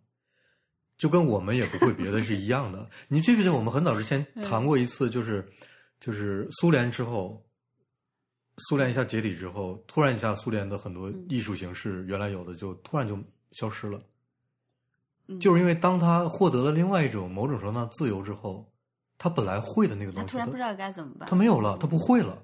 [0.97, 2.89] 就跟我们也不会别的是一样的。
[3.09, 5.47] 你记不记得我们很早之前谈过一次，就是
[6.01, 7.45] 就是苏联之后，
[8.69, 13.19] 苏联一下解体之后，突然一下苏联的很多艺术形式原来有的就突然就
[13.53, 14.01] 消失了，
[15.29, 18.73] 嗯就是因为当他获得了另外一种某种程度上的自由之后，
[19.19, 21.29] 他本来会的那个东西，突然不知道该怎么办。
[21.29, 22.43] 他没有了，他不会了。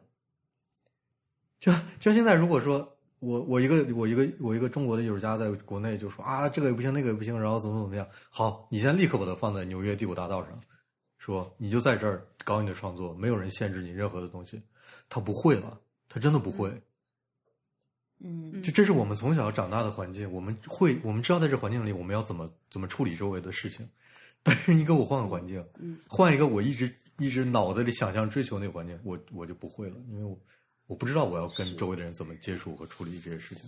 [1.61, 2.92] 就就像现在，如果说
[3.23, 10.61] 我我一个我一个我一个中国的艺术家在国内就说啊这个也不行那个也不行，然后怎么怎么样，好，你现在立刻把它放在纽约第五大道上，
[11.19, 14.61] 说你就在这儿搞你的创作，没有人限制你任何的东西，
[15.09, 16.69] 他不会了，他真的不会。
[18.25, 23.89] 嗯就这是我们从小长大的环境，我们会我们知道在这环境里我们要怎么怎么处理周围的事情，
[24.43, 25.97] 但是你给我换个环境，嗯。
[26.09, 30.37] 换一个我一直一直脑子里想象追求那个环境，我我就不会了，因为我
[30.93, 33.65] 我不知道我要跟周围的人怎么接触和处理这些事情。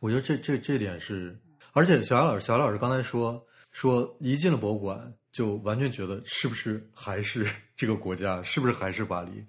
[0.00, 1.38] 我觉得这这这点是，
[1.74, 9.44] 而且小杨老师小杨老师刚才说说一进了博物馆就完全觉得是不是还是这个国家，是不是还是巴黎，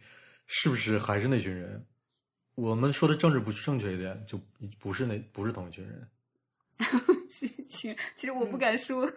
[0.48, 1.82] 是不是还是那群人？
[2.56, 4.38] 我们说的政治不正确一点，就
[4.80, 6.10] 不是那不是同一群人。
[7.30, 9.10] 其实其实我不敢说。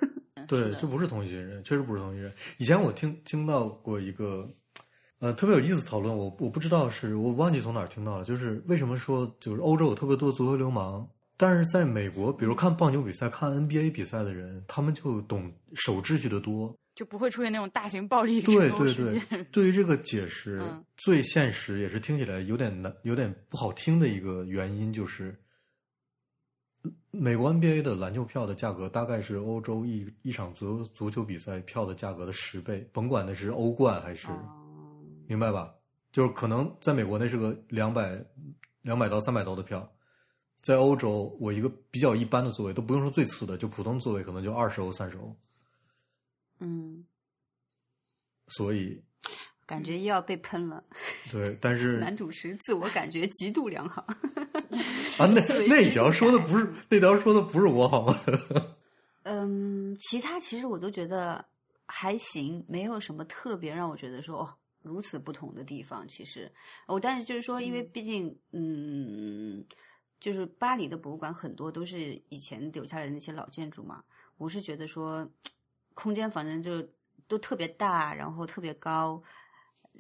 [0.47, 2.33] 对，的这不是同一群人，确实不是同一群人。
[2.59, 4.49] 以前我听听到过一个，
[5.23, 16.77] 呃，特别有意思讨论，我我不知道是我忘记从哪儿听到了，就是为什么说就是欧洲有特别多足球流氓，但是在美国，比如看棒球比赛、看 NBA 比赛的人，他们就懂守秩序的多。
[16.97, 25.39] 就不会出现那种大型暴力对对对对于这个解释，嗯最现实也是听起来有点难、有点不好听的一个原因，就是
[27.13, 34.59] 美国 NBA 的篮球票的价格大概是欧洲一一场足足球比赛票的价格的十倍，甭管那是欧冠还是，哦
[35.27, 35.75] 明白吧？
[36.13, 38.23] 就是可能在美国那是个两百
[38.83, 39.91] 两百刀、三百刀的票，
[40.61, 45.35] 在欧洲我一个比较一般的座位都不用说最次的，就普通座位可能就二十欧、三十欧，
[46.61, 47.05] 嗯，
[48.49, 49.03] 所以
[49.65, 50.85] 感觉又要被喷了。
[51.31, 54.03] 对，但是 男主持自我感觉极度良好。
[55.19, 58.21] 啊，那 那极条说的不是那条说的不是我好吗？
[59.25, 61.43] 嗯，其他其实我都觉得
[61.87, 66.07] 还行，没有什么特别让我觉得说哦如此不同的地方。
[66.07, 66.51] 其实
[66.87, 69.65] 我、但是就是说，因为毕竟嗯，
[70.21, 74.05] 就是巴黎的博物馆很多都是以前留下来的那些老建筑嘛，
[74.37, 75.29] 我是觉得说
[75.95, 76.87] 空间反正就
[77.27, 79.23] 都特别大，然后特别高。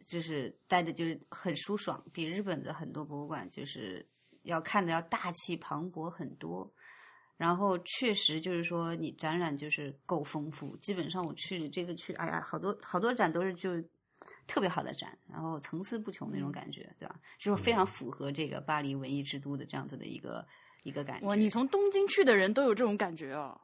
[0.06, 4.04] 就是待的就是很舒爽，比日本的很多博物馆就是
[4.42, 6.68] 要看的要大气磅礴很多。
[7.36, 10.76] 然后确实就是说，你展览就是够丰富。
[10.78, 13.76] 基本上我去这次去，哎呀，好多好多展都是就
[14.46, 17.20] 特别好的展，然后层次不穷那种感觉，对吧？
[17.38, 20.46] 就是非常符合这个巴黎文艺之都的这样子的一个
[20.82, 21.26] 一个感觉。
[21.26, 23.60] 哇，你从东京去的人都有这种感觉哦。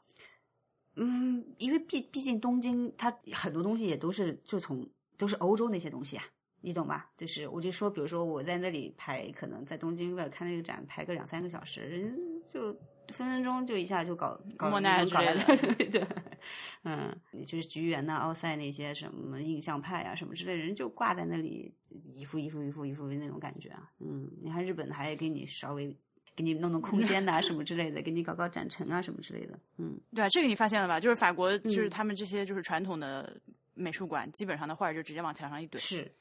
[0.97, 6.25] 嗯，因为毕毕竟东京它很多东西也都是就从都是欧洲那些东西啊，
[6.61, 7.11] 你懂吧？
[7.17, 12.19] 就是我就说，比如说我在那里排，可能在东京为了看那个展排个两三个小时，人
[12.53, 12.77] 就
[13.09, 16.07] 分分钟就一下就搞搞莫奈搞来之类的 对
[16.85, 17.15] 嗯，
[17.47, 21.75] 就是菊园呐、奥赛那些什么印象派啊什么之类的，人就挂在那里
[22.15, 25.97] 一幅一幅一幅一幅的那种感觉啊，嗯，你看日本还给你稍微。
[26.37, 29.59] 给你弄弄空间呐、 什么之类的，给你搞搞展陈啊，什么之类的。
[29.77, 31.01] 嗯，对啊，这个你发现了吧？
[31.01, 33.41] 就是法国，就是他们这些就是传统的
[33.75, 36.15] 美术馆，基本上的画就直接往墙上一怼，是，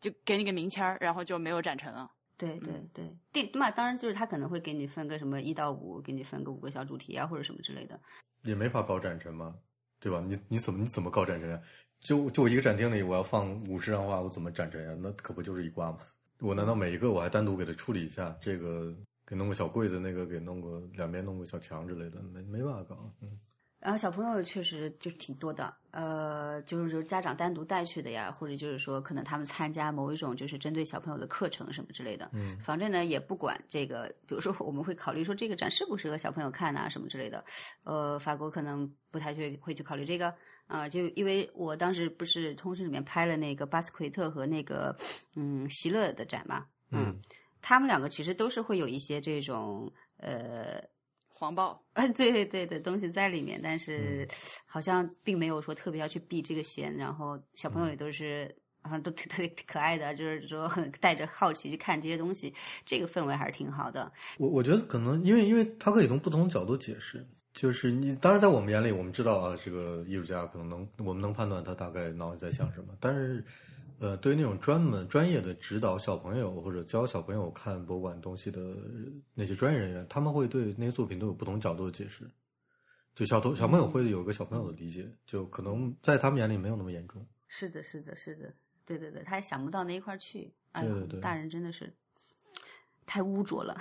[0.00, 2.08] 就给你个名签儿，然后就没有展陈了。
[2.36, 7.98] 对对对，定那当然就是他可能会给你分个什么一到五，给你分个五个小主题啊，或者什么之类的。
[8.42, 9.56] 也没法搞展陈嘛，
[10.00, 10.22] 对吧？
[10.28, 11.60] 你你怎么你怎么搞展陈呀？
[12.00, 14.96] 就就我一个展厅里，我要放五十张画，我怎么展陈呀？
[15.00, 15.98] 那可不就是一挂吗？
[16.40, 18.36] 我难道每一个我还单独给它处理一下？
[18.40, 18.94] 这个
[19.24, 23.10] 给弄个小柜子，那个给弄个两边弄个小墙之类的，没没办法搞。
[23.22, 23.38] 嗯，
[23.84, 32.30] 然后小朋友确实就挺多的，呃，就是说家长单独带去的呀，或者就是说可能他们参加某一种就是针对小朋友的课程什么之类的。
[32.32, 37.44] 嗯，反正呢也不管这个，比如说我们会考虑说这个展适不适合小朋友看啊什么之类的。
[37.82, 40.34] 呃，法国可能不太去会去考虑这个
[40.66, 44.96] 啊、就因为我当时不是通讯里面拍了那个巴斯奎特和那个
[45.36, 47.14] 嗯席勒的展嘛，嗯
[47.60, 50.82] 他们两个其实都是会有一些这种呃。
[51.44, 54.26] 黄暴，嗯，对对对的东西在里面，但是
[54.66, 58.54] 好像并没有说特别要去避这个嫌，然后小朋友也都是。
[58.86, 62.52] 好像都特特别可爱的，就是说很 带着好奇去看这些东西，
[62.84, 64.12] 这个氛围还是挺好的。
[64.36, 73.42] 我我觉得可能因为因为他可以从不同角度解释，就是你当然在我们眼里，我们知道啊，这个艺术家可能能我们能判断他大概脑里在想什么，但是
[74.04, 78.60] 呃，对于那种专门专业的指导小朋友或者教小朋友看博物馆东西的
[79.32, 82.30] 那些专业人员，他们会对那些作品都有不同角度的解释。
[83.14, 87.26] 就小童小朋友会有一个小朋友的理解，就可能在他们眼里没有那么严重。
[87.48, 88.52] 是的，是的，是的，
[88.84, 90.52] 对对对，他也想不到那一块儿去。
[90.72, 91.90] 哎呦，对对对大人真的是，
[93.06, 93.76] 太污浊了。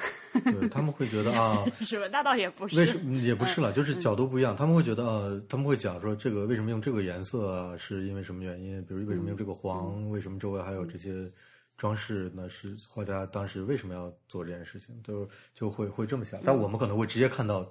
[0.46, 2.08] 对他们会觉得啊， 是吧？
[2.12, 4.56] 那倒也不是，为什么也不是了，就是角度不一样。
[4.56, 8.84] 他们会觉得啊，他们会讲说这个为什么用这个颜色啊，是因为什么原因？
[8.86, 10.10] 比如为什么用这个黄？
[10.10, 11.32] 为什么周围还有这些
[11.78, 12.32] 装饰？
[12.36, 15.02] 那是画家当时为什么要做这件事情？
[15.04, 16.40] 就就会会这么想。
[16.44, 17.68] 但我们可能会直接看到，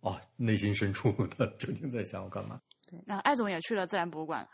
[0.00, 2.60] 哦，内心深处他 究竟在想我干嘛？
[2.88, 4.48] 对那艾总也去了自然博物馆了。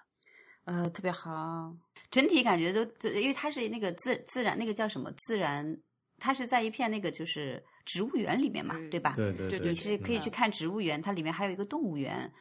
[0.65, 1.73] 呃，特别好，
[2.11, 5.79] 整体感觉都，就因为它是那个自自然那个叫什么自然，
[6.19, 9.13] 它是在一片那个就是植物园里面嘛，嗯对吧？
[9.17, 12.33] 对对对，你是可以去看植物园，它里面还有一个动物园，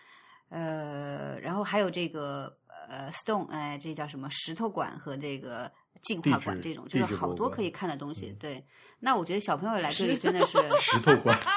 [0.50, 2.58] 呃，然后还有这个
[2.88, 8.34] 呃 stone，哎，这叫什么石头馆和这个进化馆这种，就是好多可以看的东西。
[8.40, 8.66] 对，
[9.00, 11.38] 那我觉得小朋友来这里真的是 石头馆。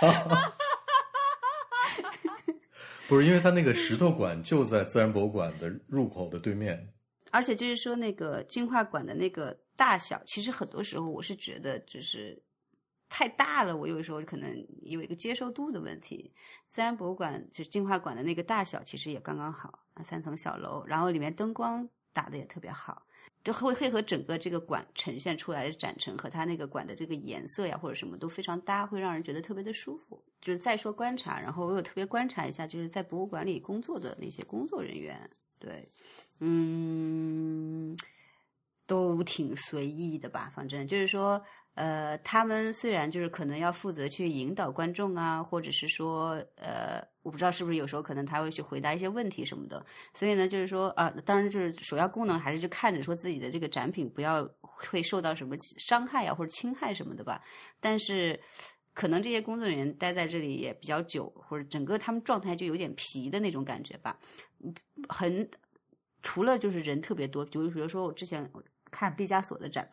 [3.08, 6.91] 不是，因为它那个石头馆就在自然博物馆的入口的对面。
[7.32, 12.40] 而且就是说，那个进化馆的那个大小，其实很多时候我是觉得就是
[13.08, 16.30] 太大了，我有时候可能有一个接受度的问题。
[16.68, 23.06] 自然博物馆就是进化馆的那个大小，其实也刚刚好，啊，三层小楼，然后里面灯光打的也特别好，
[23.42, 30.22] 就会会和整个这个馆呈现出来的展陈和它那个馆的这个颜色呀或者什么都非常搭，会让人觉得特别的舒服。
[30.40, 35.90] 就是再说观察，然后我有特别观察一下，就是在博物馆里工作的那些工作人员，对。
[36.40, 37.96] 嗯，
[38.86, 41.42] 都挺随意的吧，反正就是说，
[41.74, 57.42] 呃，他们虽然就是可能要负责去引导观众啊，或者是说，呃，我不知道是不是有时候可能他会去回答一些问题什么的，所以呢，就是说，啊、当然就是首要功能还是就看着说自己的这个展品不要会受到什么伤害啊或者侵害什么的吧，
[57.80, 58.40] 但是。
[58.94, 64.18] 可能这些工作人员待在这里也比较久，或者整个他们状态就有点疲的那种感觉吧，
[65.08, 65.50] 很
[66.22, 68.50] 除了就是人特别多，就比如说我之前
[68.90, 69.90] 看毕加索的展，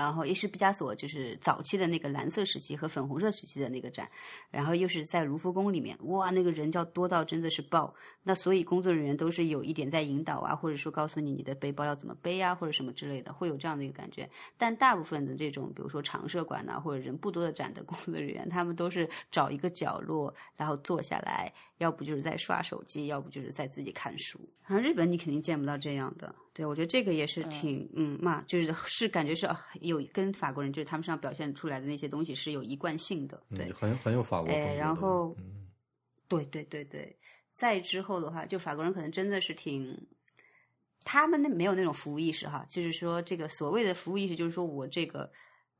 [0.00, 4.10] 然后也是毕加索就是早期的那个蓝色时期和粉红色时期的那个展，
[4.50, 7.94] 然后又是在卢浮宫里面，哇，那个人叫多到真的是爆。
[8.22, 14.26] 那所以工作人员都是有一点在引导啊，或者说告诉你你的背包要怎么背啊，或者什么之类的，会有这样的一个感觉。
[14.56, 24.40] 但大部分的这种，比如说常设馆呐、或者人不多的展的工作人员，他们都是找一个角落，然后坐下来，要不就是在刷手机，要不就是在自己看书。
[24.62, 26.34] 好像日本你肯定见不到这样的。
[26.52, 33.40] 对，我觉得这个也是挺嗯嘛，就是是感觉是啊有跟法国人就是他们身上表现出来的那些东西是有一贯性的。
[33.54, 35.68] 对，嗯，很很有法国哎，然后嗯
[36.26, 37.16] 对对对对，
[37.52, 39.96] 再之后的话，就法国人可能真的是挺，
[41.04, 45.30] 他们那没有那种服务意识哈，就是说这个所谓的服务意识，就是说我这个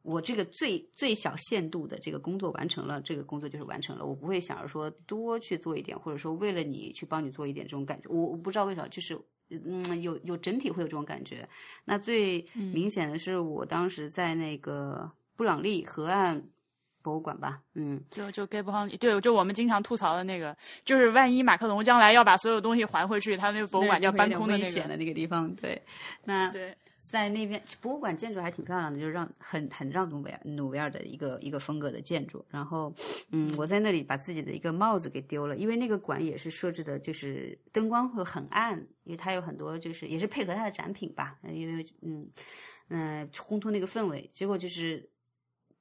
[0.03, 9.21] 我这个最最小限度的这个工作完成了，这个工作就是完成了，我不会想着说多去做一点，或者说为了你去帮你做一点这种感觉，我我不知道为啥，就是。
[9.51, 11.49] 嗯，有有整体会有这种感觉。
[11.85, 16.43] 那最明显的是，我当时在那个布朗利河岸
[17.03, 24.65] 博物馆吧，嗯，就就 Gay 不好，对，就我们经常吐槽的那个，就是万一马克龙将来要把所有东西还回去，他那个博物馆就要搬空的那个。
[24.65, 25.53] 危险的那个地方。
[25.55, 25.81] 对，
[26.25, 26.77] 那对，
[27.11, 32.45] 在那边博物馆建筑还挺漂亮的，就是让很很让努维尔努维尔的一个一个风格的建筑。
[32.49, 32.95] 然后，
[33.33, 42.31] 嗯，我在那里把自己的一个帽子给丢了，因为那个馆也是设置的，就是灯光会很暗，因为它有很多就是也是配合它的展品吧，因为嗯
[42.91, 45.11] 嗯、烘托那个氛围，结果就是。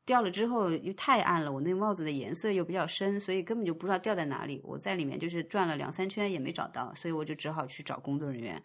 [0.10, 4.60] 掉了之后又太暗了，我那帽子的颜色又比较深，所以根本就不知道掉在哪里。
[4.64, 8.60] 我在里面就是转了两三圈也没找到，所以我就只好去找工作人员。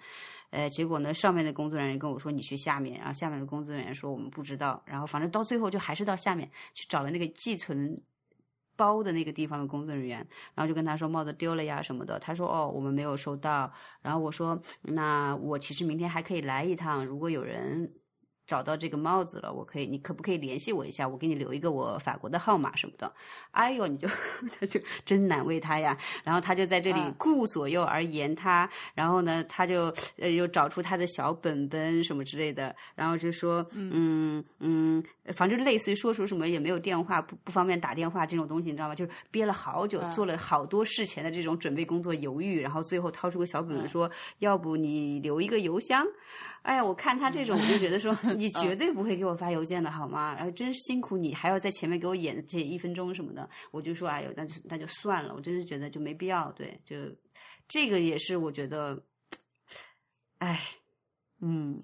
[0.48, 8.00] 呃，结果呢，上面的工作人员跟我说你去下面，然后下面的工作人员说我们不知道，然后反正到最后就还是到下面去找了那个寄存
[8.74, 17.92] 包的那个地方的工作人员，然后就跟他说帽子丢了呀什么的，他说哦我们没有收到，然后我说那我其实明天还可以来一趟，如果有人。
[18.46, 21.08] 找到这个帽子了，我可以，你可不可以联系我一下？
[21.08, 23.10] 我给你留一个我法国的号码什么的。
[23.52, 24.06] 哎呦，你就
[24.60, 25.96] 他就真难为他呀。
[26.22, 35.02] 然后他就在这里嗯顾左右而言他，然后呢，他就呃又找出他的小本本什么之类的，然后就说嗯嗯，
[35.32, 38.94] 反正类似于说出什么也没有电话，不不方便打电话这种东西，你知道吗？
[38.94, 46.06] 就是憋了好久，嗯做了好多事前的这种准备工作，犹豫，然后最后掏出个小本本说，要不你留一个邮箱。
[46.64, 50.34] 哎呀，我看他这种，我就觉得说， 你绝对不会给我发邮件的好吗？
[50.34, 56.50] 然后真是辛苦你，还要在前面给我演这一分钟什么的，我就说，哎呦，那就那就算了，我真是觉得就没必要。
[56.52, 56.96] 对，就
[57.68, 58.98] 这个也是我觉得，
[60.38, 60.58] 哎，
[61.40, 61.82] 嗯，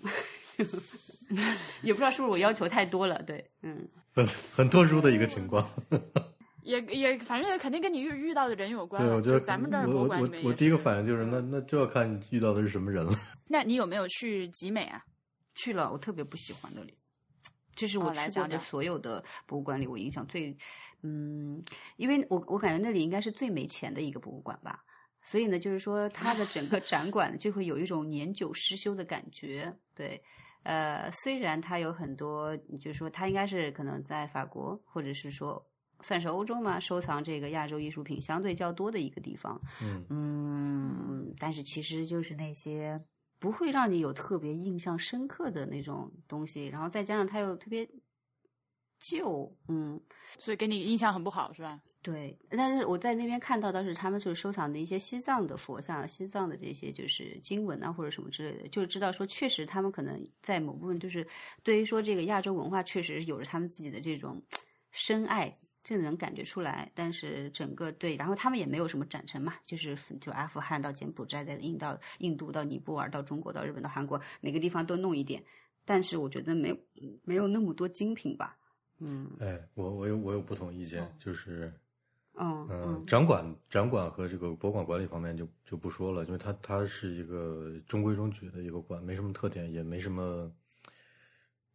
[1.82, 3.22] 也不知道是不是我要求太多了。
[3.24, 5.68] 对，嗯，很很特殊的一个情况。
[6.62, 13.12] 也也反正肯定跟你遇遇到的人有关对，我觉得咱们这儿我我博物馆里面我我第一个反应就是，那那就要看你遇到的是什么人了。
[13.48, 15.02] 那你有没有去集美啊？
[15.54, 16.96] 去了，我特别不喜欢那里。
[17.74, 20.56] 这是我去过的所有的博物馆里，我印象最
[21.02, 21.62] 嗯，
[21.96, 24.84] 因为我我感觉那里应该是最没钱的一个博物馆吧。
[25.22, 29.74] 所以呢，就是说 它的整个展馆就会有一种年久失修的感觉。
[29.94, 30.22] 对，
[30.62, 35.64] 呃，虽然它有很多，就是说它应该是可能在法国或者是说
[36.02, 39.60] 算是欧洲嘛，收藏这个亚洲艺术品相对较多的一个地方。
[39.82, 43.02] 嗯嗯，但是其实就是那些
[43.38, 47.88] 不会让你有特别印象深刻的那种东西，然后再加上它又特别
[48.98, 49.98] 旧，嗯，
[50.38, 51.80] 所以给你印象很不好是吧？
[52.02, 52.38] 对。
[52.50, 61.26] 但是我在那边看到的是他们就是收藏的一些西藏的佛像、西藏的这些就是经文啊或者什么之类的，就是知道说确实他们可能在某部分就是
[61.62, 64.42] 对于说这个亚洲文化确实有着他们自己的这种
[64.90, 65.50] 深爱。
[65.90, 75.42] 这能感觉出来，但是整个对，然后他们也没有什么展陈嘛，就是就阿富汗到柬埔寨，再印到印度到尼泊尔到中国到日本到韩国，每个地方都弄一点，
[75.84, 76.78] 但是我觉得没有
[77.24, 78.56] 没有那么多精品吧，
[79.00, 79.28] 嗯。
[79.40, 81.72] 哎，我我有我有不同意见，就是
[82.34, 90.52] 嗯嗯嗯，展馆展馆和这个博物馆管理方面就就不说了，因为它它是一个中规中矩的一个馆，没什么特点，也没什么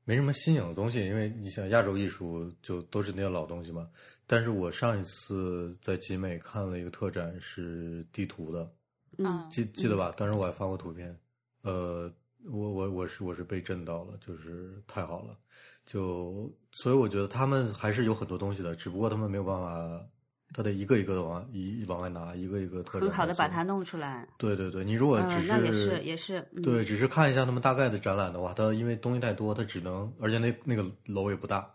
[0.06, 1.06] 没什么新颖的东西。
[1.06, 3.90] 因为你想亚洲艺术就都是那些老东西嘛。
[4.28, 8.72] 但是我上一次在集美看了一个特展，是地图的，
[9.20, 10.12] 嗯记记得吧？
[10.18, 11.16] 当时我还发过图片，
[11.62, 12.12] 呃，
[12.44, 15.38] 我我我是我是被震到了，就是太好了，
[15.86, 20.08] 就所以我觉得他们还是有很多东西的，只不过他们没有办法，
[20.56, 31.70] 他得一个一个的往一往外拿，一个一个特展很好的把它弄出来，对对对，你如果只嗯，那也是也是，嗯、对，只是看一下他们大概的展览的话，它因为东西太多，它只能，而且那那个楼也不大，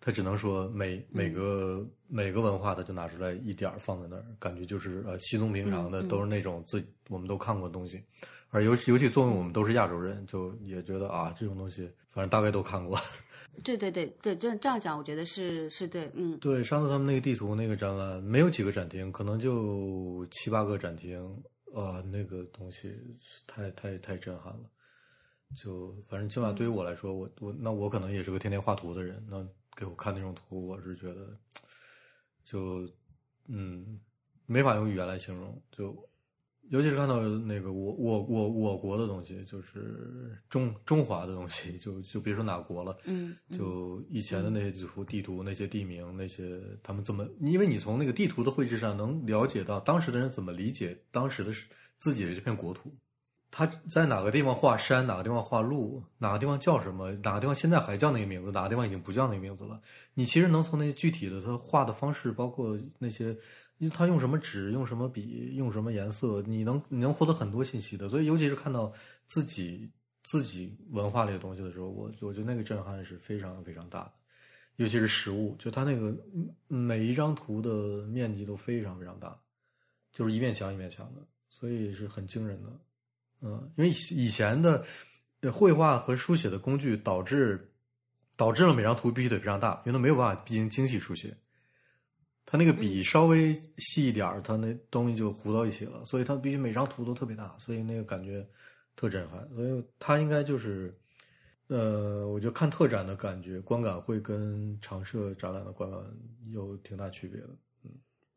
[0.00, 8.02] 它只能说每每个、每个文化，它就拿出来一点儿放在那儿，感觉就是呃稀松平常的，都是那种自我们都看过的东西，
[8.50, 12.98] 而尤其尤其作为我们都是亚洲人，就也觉得啊这种东西，反正大概都看过。
[13.62, 21.20] 对对对对，这这样讲，我觉得是是对，嗯对，上次他们那个地图那个展览没有几个展厅，可能就七八个展厅，
[21.74, 22.94] 啊，那个东西
[23.46, 24.70] 太太太震撼了。
[25.56, 29.46] 就反正起码对于我来说，我我那我可能也是个天天画图的人，那
[29.76, 31.36] 给我看那种图，我是觉得
[32.44, 32.88] 就
[33.46, 33.98] 嗯
[34.46, 36.07] 没法用语言来形容，就
[36.70, 47.26] 尤其是看到那个我我我我国的东西，就是中中华的东西，就就别说哪国了，嗯，嗯就以前的那些地图、地图、那些地名、那些他们怎么？
[47.40, 51.50] 因为你从那个地图的绘制上能了解到当时的人怎么理解当时的
[51.98, 52.94] 自己的这片国土，
[53.50, 59.80] 他在哪个地方画山，哪个地方画路，哪个地方叫什么，哪个地方现在还叫那个名字，哪个地方已经不叫那个名字了。
[60.14, 63.34] 你其实能从那些具体的他画的方式，包括那些
[63.86, 68.08] 他用什么纸、用什么笔、用什么颜色，你能你能获得很多信息的。
[68.08, 68.90] 所以，尤其是看到
[69.26, 69.90] 自己
[70.24, 74.12] 自己文化里的东西的时候，我我觉得那个震撼是非常非常大的。
[74.76, 76.16] 尤其是实物，就它那个
[76.68, 79.36] 每一张图的面积都非常非常大，
[80.12, 81.20] 就是一面墙一面墙的，
[81.50, 82.68] 所以是很惊人的。
[83.40, 84.84] 嗯，因为以前的
[85.52, 87.72] 绘画和书写的工具导致
[88.36, 91.36] 导致了每张图必须得非常大，因为它没有办法进行精细书写。
[92.50, 98.42] 它那个笔稍微细一点儿，它那东西就糊到一起了，所以它必须每张图都特别大，所以那个感觉
[98.96, 99.46] 特震撼。
[99.54, 100.98] 所以它应该就是，
[101.66, 106.00] 呃，我觉得看特展的感觉观感会跟常设展览的观感
[106.50, 107.48] 有挺大区别的。
[107.84, 107.90] 嗯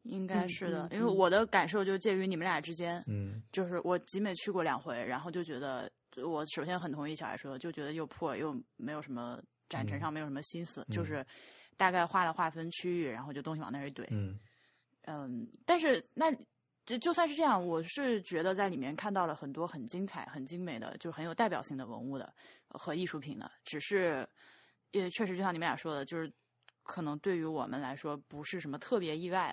[0.03, 3.01] 应该是的，因为我的感受就介于你们俩之间。
[3.07, 5.89] 嗯就是我集美去过两回，然后就觉得，
[6.25, 9.39] 我首先很同意小艾说的，就觉得又破又没有什么
[9.69, 11.23] 展陈嗯上没有什么心思，嗯就是
[11.81, 14.05] 大概划了划分区域，然后就东西往那儿一怼。
[14.11, 14.39] 嗯
[15.05, 16.31] 嗯，但是那
[16.85, 22.33] 就就算是这样，我是觉得在里面看到了很多很精彩、很精美的，就是很有代表性的文物的
[22.67, 23.51] 呃和艺术品的。
[23.65, 24.29] 只是，
[24.91, 26.31] 也确实就像你们俩说的，就是
[26.83, 29.51] 可能对于我们来说不是什么特别意外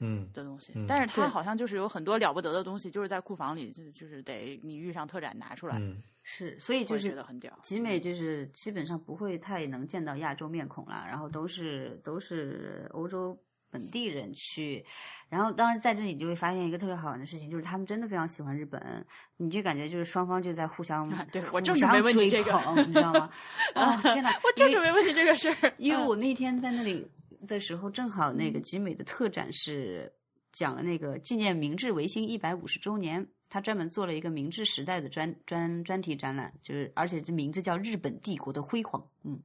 [0.00, 6.02] 嗯的东西，嗯但是它好像就是有很多了不得的东西，就是在库房里，就就是得你遇上特展拿出来，嗯
[6.32, 7.52] 是，所以就是得很屌。
[7.60, 13.36] 集美就是基本上不会太能见到亚洲面孔了，然后都是都是欧洲
[13.68, 14.84] 本地人去，
[15.28, 19.04] 然后当然在这里就会发现一个特别好玩的事情，就是他们真的非常喜欢日本，
[19.38, 23.28] 你就感觉就是双方就在互相对我互相追问你这个捧，你知道吗？
[23.74, 24.30] 啊天哪！
[24.44, 27.04] 我正准备问你这个事儿， 因为嗯我那天在那里
[27.48, 30.12] 的时候，正好那个集美的特展是
[30.52, 39.02] 讲了那个纪念明治维新一百五十周年，他专门做了一个明治时代的专专专题展览，就是而且这名字叫《日本帝国的辉煌》。
[39.24, 39.42] 嗯，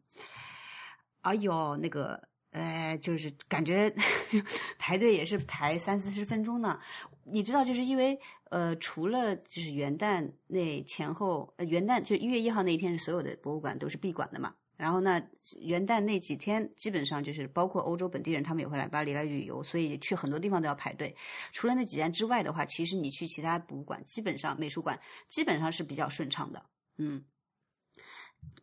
[1.22, 2.30] 哎呦，那个。
[2.52, 3.94] 呃，就是感觉
[4.80, 6.80] 排队也是排三四十分钟呢。
[7.26, 14.56] 你知道，就是因为呃，除了就是元旦那前后，呃，元旦就一月一号那一天是所有的博物馆都是闭馆的嘛。
[14.78, 15.22] 然后呢，
[15.60, 21.16] 元旦那几天基本上就是包括欧洲本地人，他们也会来巴黎来旅游，所以去很多地方都要排队。
[21.54, 25.00] 除了那几站之外的话，其实你去其他博物馆，基本上美术馆
[25.30, 26.66] 基本上是比较顺畅的。
[26.98, 27.24] 嗯，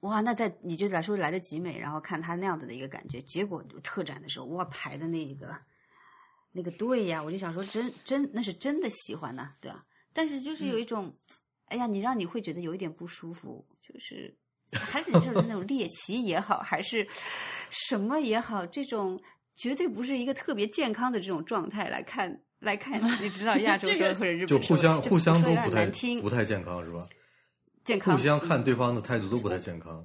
[0.00, 5.56] 哇，那在你就来说来的集美，然后看他那样子的一个感觉，结果特展的时候，哇，排的那个
[6.52, 9.86] 那个队呀，我就想说，真真那是真的喜欢呐，对吧？
[10.12, 11.16] 但是就是有一种，
[11.66, 14.36] 哎呀，你让你会觉得有一点不舒服，就是。
[14.72, 17.06] 还是就是那种猎奇也好，还是
[17.70, 19.20] 什么也好，这种
[19.56, 23.00] 绝对不是一个特别健康的这种状态来看来看。
[23.22, 27.08] 你知道亚洲人或者日本就互相互相都不太听不太健康是吧？
[27.84, 30.04] 健康互相看对方的态度都不太健康。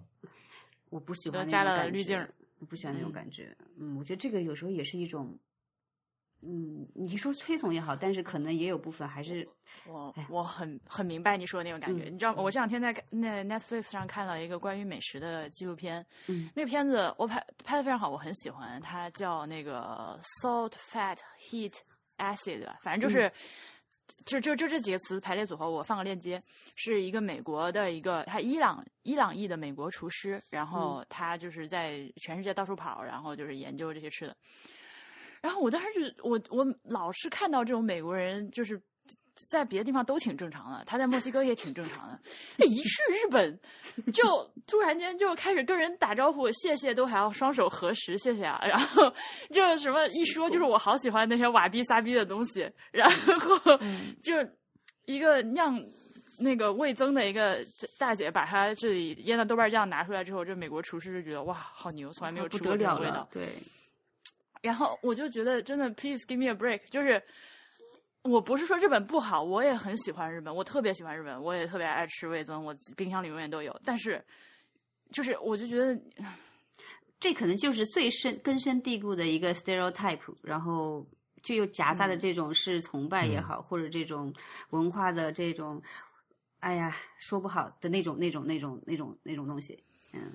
[0.89, 2.27] 我不喜欢加了滤镜，
[2.59, 3.55] 我不喜欢那种感觉。
[3.77, 5.37] 嗯，我觉得这个有时候也是一种。
[6.41, 9.47] 嗯，你说推崇也好，但是可能也有部分还是
[9.87, 12.09] 我我很很明白你说的那种感觉。
[12.09, 18.79] 嗯你知道，我这两天在那 Netflix 上看了一个关于美食的纪录片，嗯，那个片子我拍拍的非常好，我很喜欢。
[18.81, 21.17] 它叫那个 Salt, Fat,
[21.49, 21.75] Heat,
[22.17, 23.31] Acid，反正就是。
[24.23, 26.41] 就就就这几个词排列组合，我放个链接，
[26.75, 34.33] 是一个美国的一个他伊朗伊朗裔的美国厨师，然后他就是在全世界到处跑，然后就是研究这些吃的。
[35.47, 38.77] 然后我当时就我我老是看到这种美国人，就是
[39.47, 43.57] 在别的地方都挺正常的，他在墨西哥也挺正常的，一去日本
[44.13, 49.09] 就突然间就开始跟人打招呼，谢谢都还要双手合十，谢谢啊，然后
[49.49, 53.57] 就什么一说就是我好喜欢那些瓦逼撒逼的东西，然后
[54.21, 54.33] 就
[55.05, 55.81] 一个酿。
[56.39, 57.57] 那个味增的一个
[57.97, 63.27] 大姐把她这里腌的豆瓣酱拿出来之后，这美国厨师就觉得哇，好牛，从来没有吃过这种味道。
[63.31, 63.47] 对。
[64.61, 66.81] 然后我就觉得真的，please give me a break。
[66.89, 67.21] 就是
[68.23, 73.73] 我不是说日本不好，我也很喜欢日本，我特别喜欢日本，我也特别爱吃味增，我冰箱里永远都有。
[73.85, 74.23] 但是，
[75.11, 75.97] 就是我就觉得，
[77.19, 81.05] 这可能就是最深根深蒂固的一个 stereotype，然后
[81.41, 84.33] 就又夹杂的这种是崇拜也好，嗯、或者这种
[84.71, 85.81] 文化的这种，
[86.59, 89.81] 哎呀，说不好的那种、那种、那种、那种、那种东西，
[90.13, 90.33] 嗯。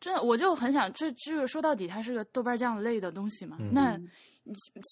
[0.00, 3.56] 真的，我就很想，这这个说到底，它是个豆瓣酱类的东西嘛。
[3.58, 3.98] 嗯、那，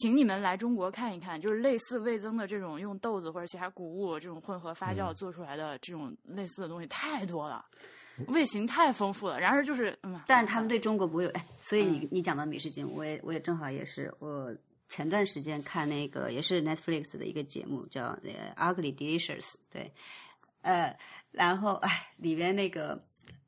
[0.01, 7.65] 请你们来中国看一看，就是类似味增的这种用豆子或者其他谷物这种混合发酵做出来的这种类似的东西太多了，
[8.27, 9.39] 味型太丰富了。
[9.39, 14.53] 然而就是，嗯，但是他们对中国不会有哎，所以你、嗯、你讲到美食节目，我也我也正好也是，我
[14.89, 18.09] 前段时间看那个也是 Netflix 的一个节目叫
[18.57, 19.41] 《Ugly Delicious》，
[19.71, 19.93] 对，
[20.63, 20.99] 呃，
[21.31, 23.01] 然后哎里边那个。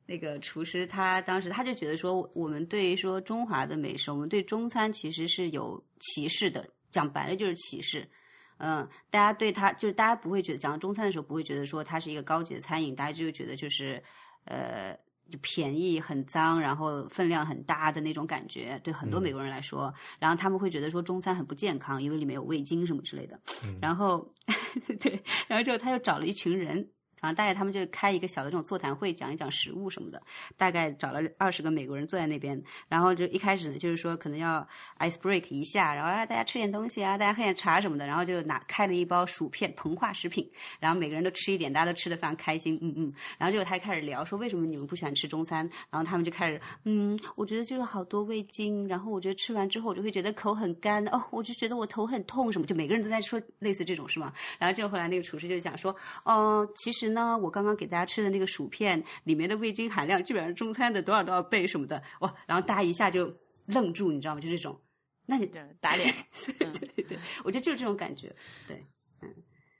[0.09, 8.09] 那个厨师他当时他就觉得说，我们对于说中华的美食，我们对中餐其实是有歧视的，讲白了就是歧视。
[8.57, 14.03] 嗯，大家对他就是大家不会觉得讲到中餐的时候不会觉得说它是一个高级的餐饮，大家就觉得就是
[14.45, 14.97] 呃
[15.29, 18.81] 就便宜、很脏，然后分量很大的那种感觉。
[18.83, 23.39] 对很多美国人来说，嗯、然后他们会觉得说中餐很不健康，因为里面有味精什么之类的。
[23.63, 24.27] 嗯、然后
[24.99, 26.89] 对，然后之后他又找了一群人。
[27.19, 30.21] 反正，大概他们就开一个小的这种座谈会，讲一讲食物什么的。
[30.57, 34.65] 大概找了二十个美国人坐在那边，然后就一开始呢，就是说可能要
[34.99, 40.49] ice break 一下，然后啊大家吃点东西啊，大家喝点茶什么的，然后就拿开了一包薯片膨化食品，
[40.79, 43.11] 然后每个人都吃一点，大家都吃的非常开心，嗯嗯。
[43.37, 54.33] 然后结果他开始聊说为什么你们不喜欢吃中餐，然后他们就开始嗯，我觉得就是好多味精，然后我觉得吃完之后我就会觉得口很干，哦，我就觉得我头很痛什么，就每个人都在说类似这种是吗？
[54.57, 62.33] 然后就后来那个厨师就讲说，哦、其实呢，我刚刚给大家吃的那个薯片里面的味精含量基本上中餐的多少多少倍什么的，哇！
[62.45, 63.33] 然后大家一下就
[63.67, 64.41] 愣住，你知道吗？
[64.41, 64.79] 就这种，
[65.25, 65.45] 那你
[65.79, 66.13] 打脸，
[66.59, 68.35] 对对对，我觉得就是这种感觉，
[68.67, 68.85] 对，
[69.21, 69.35] 嗯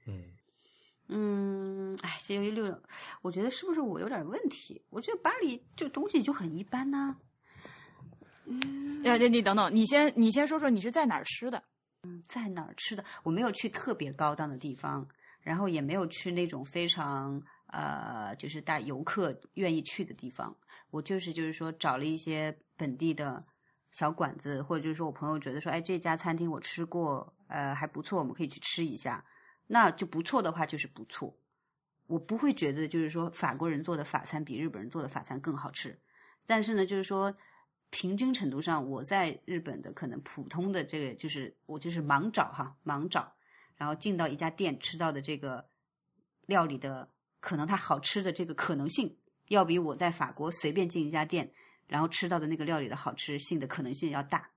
[0.06, 0.24] 嗯
[1.08, 2.82] 嗯，哎，这又六，
[3.22, 4.82] 我觉得是不是我有点问题？
[4.90, 7.16] 我觉得巴黎就东西就很一般呐、
[8.46, 11.64] 嗯，呀，你你等等，你先你先说说你是在哪儿吃的？
[12.04, 13.04] 嗯，在哪儿吃的？
[13.24, 15.06] 我没有去特别高档的地方，
[15.42, 20.56] 然后也没有去那种非常呃，就是大游客愿意去的地方。
[20.90, 23.46] 我就是就是说找了一些本地的
[23.92, 29.24] 小馆子，或者就是说我朋友觉得说，哎，这家餐厅我吃过，呃，还不错，我们可以去吃一下。
[29.68, 31.38] 那就不错的话就是不错，
[32.08, 36.00] 我不会觉得就是说法国人做的法餐比日本人做的法餐更好吃。
[36.46, 37.36] 但是呢，就是说。
[37.92, 43.34] 平均程度上，我在日本的可能普通的这个就是我就是盲找哈，盲找，
[43.80, 45.70] 然后进到一家店吃到的这个
[46.48, 47.10] 料理的
[47.40, 49.18] 可能它好吃的这个可能性，
[49.48, 51.54] 要比我在法国随便进一家店
[51.88, 54.52] 然后吃到的那个料理的好吃性的可能性要大。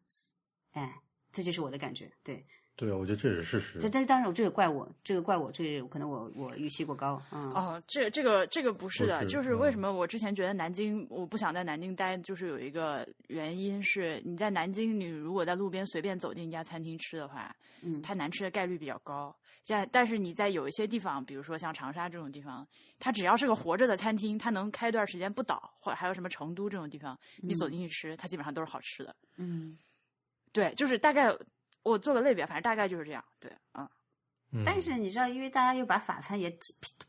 [0.73, 1.01] 哎，
[1.31, 2.13] 这就是我的感觉。
[2.25, 2.45] 对，
[2.75, 3.79] 对啊，我觉得这也是事实。
[3.83, 7.23] 但但是当然，我这个怪我，这个怪我，这可能我我预期过高。
[7.31, 19.35] 嗯，哦，这这个这个不是的，是就是为嗯什么我之前觉得南京我不想在南京待，就是有一个原因是你在南京，你如果在路边随便走进一家餐厅吃的话，嗯它难吃的概率比较高。
[19.65, 22.67] 但但是你在有一些地方，比如说像长沙这种地方，
[22.99, 29.15] 它只要是个活着的餐厅，它能开段时间不倒，或还有什么成都这种地方，你走进去吃，它基本上都是好吃的。
[29.37, 29.79] 嗯，
[30.53, 31.33] 对，就是大概
[31.83, 33.25] 我做个类别，反正大概就是这样。
[33.41, 33.89] 对，嗯，
[34.53, 36.55] 嗯但是你知道，因为大家又把法餐也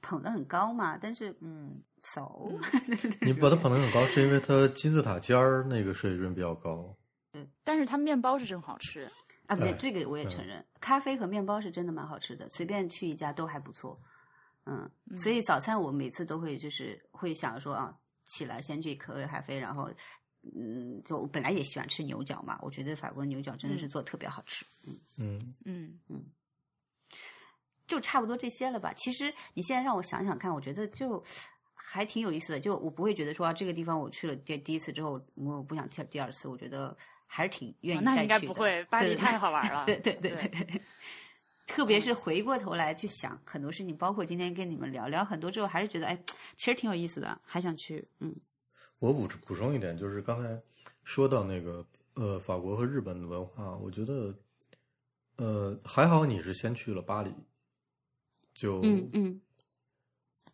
[0.01, 2.49] 捧得很高嘛，但是嗯，so，
[3.21, 6.95] 你把它捧得很高，是因为它金字塔尖儿那个水准比较高。
[7.34, 9.11] 嗯但是它面包是真好吃。
[9.47, 13.99] 啊，不对，哎这个我也承认，咖啡和面包是真的蛮好吃的，随便去一家都还不错。
[14.65, 17.93] 嗯，所以早餐我每次都会就是会想说啊，
[18.24, 19.91] 起来先去喝个咖啡，然后
[20.56, 24.66] 嗯，就我本来也喜欢吃牛角嘛，我觉得法国牛角真的是嗯做的特别好吃。
[24.86, 26.26] 嗯，嗯，嗯嗯，
[27.88, 28.94] 就差不多这些了吧。
[28.94, 31.24] 其实你现在让我想想看，我觉得就
[31.74, 32.60] 还挺有意思的。
[32.60, 36.48] 就我不会觉得说、啊、这个地方我去了第第一次之后，我不想去第二次。
[36.48, 38.54] 我觉得还是挺愿意哦那应该再去的。
[38.54, 39.86] 不会，巴黎太好玩了。
[39.86, 40.82] 对对对对对。
[41.66, 46.24] 特别是回过头来去想很多事情，包括今天跟你们聊聊很多之后，还是觉得哎，
[46.58, 48.06] 其实挺有意思的，还想去。
[48.20, 48.36] 嗯
[49.04, 50.58] 我补补充一点，就是刚才
[51.04, 54.34] 说到那个呃法国和日本的文化，我觉得
[55.36, 57.30] 呃还好你是先去了巴黎，
[58.54, 59.41] 就嗯嗯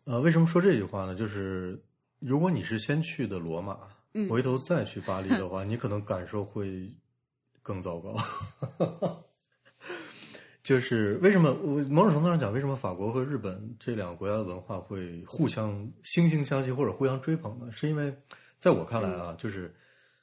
[0.02, 1.14] 呃为什么说这句话呢？
[1.14, 1.80] 就是
[2.18, 3.78] 如果你是先去的罗马，
[4.14, 6.92] 嗯回头再去巴黎的 话，你可能感受会
[7.62, 8.16] 更糟糕。
[10.70, 15.72] 就是为什么我某种程度上讲，为什么法国和日本这两个国家的文化会互相
[16.04, 17.72] 惺惺相惜或者互相追捧呢？
[17.72, 18.16] 是因为
[18.60, 19.74] 在我看来啊，就是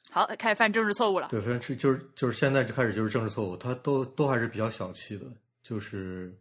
[0.09, 1.27] 好，开始犯政治错误了。
[1.29, 5.25] 对，反正是就是就是现在就开始就是政治错误，他都都还是比较小气的，
[5.63, 6.33] 就是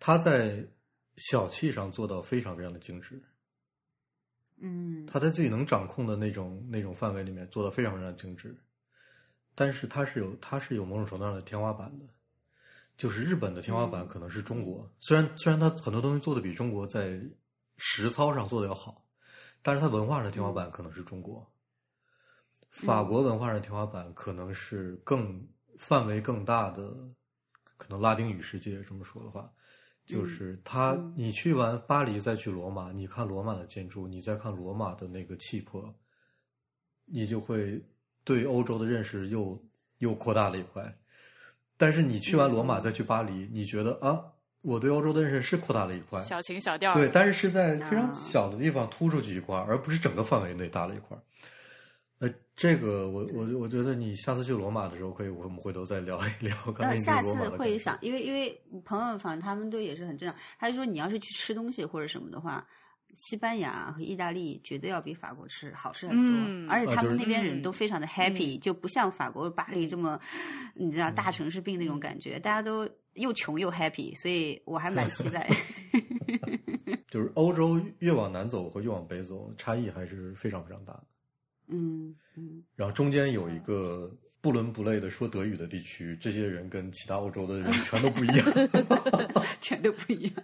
[0.00, 0.66] 他在
[1.18, 3.20] 小气上做到非常非常的精致，
[4.60, 5.04] 嗯。
[5.06, 8.56] 他在自己能掌控的那种那种范围里面做到非常非常精致，
[9.54, 12.06] 但是他是有他是有某种程度上的天花板的，
[12.96, 17.20] 就是日本的天花板可能是中国，虽然虽然它很多东西做的比中国在
[17.76, 19.04] 实操上做的要好，
[19.62, 21.52] 但是它文化上的天花板可能是中国，
[22.70, 26.94] 法国文化上的天花板可能是更范围更大的，
[27.76, 29.52] 可能拉丁语世界这么说的话，
[30.04, 31.14] 就是他嗯。
[31.16, 35.92] 你去完巴黎再去罗马，你看罗马的建筑，你再看罗马的那个气魄，
[37.06, 37.84] 你就会
[38.22, 39.60] 对欧洲的认识又
[39.98, 40.98] 又扩大了一块。
[41.82, 44.22] 但是你去完罗马嗯再去巴黎，你觉得啊，
[44.60, 46.94] 我对欧洲的认识是扩大了一块，小情小调。
[46.94, 51.20] 对，但是是在非常啊小的地方突出去一块儿，而不是整个范围内大了一块儿。
[52.20, 62.64] 呃，这个我我我觉得你下次去罗马的时候，可以我们回头再聊一聊 那下次会想，因为因为朋友反正他们都也是很正常，他就说你要是去吃东西或者什么的话，
[63.14, 70.18] 西班牙和意大利绝对要比法国吃好吃很多，嗯而且他们那边人嗯都非常的 happy，、就不像法国巴黎这么，
[70.74, 75.48] 你知道大城市病那种感觉，大家都又穷又 happy，所以我还蛮期待。
[77.10, 81.04] 就是欧洲越往南走和越往北走，差异还是非常非常大的。
[81.68, 84.10] 嗯嗯然后中间有一个
[84.40, 88.46] 不伦不类的说德语的地区，这些人跟其他欧洲的人 全都不一样。
[89.60, 90.34] 全都不一样。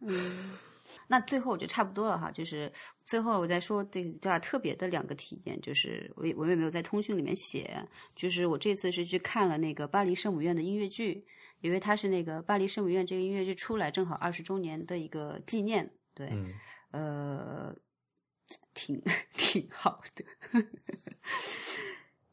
[0.00, 0.50] 嗯，
[1.06, 2.72] 那最后就差不多了哈，就是
[3.04, 4.38] 最后我再说对对吧？
[4.38, 7.86] 特别的两个体验，就是我我也没有在通讯里面写，
[8.16, 11.24] 就是我这次是去看了那个巴黎圣母院的音乐剧，
[11.60, 16.52] 因为它是那个巴黎圣母院这个音乐剧出来正好二十周年的一个纪念，对，嗯，
[16.90, 17.76] 呃，
[18.74, 19.02] 挺
[19.36, 20.24] 挺好的，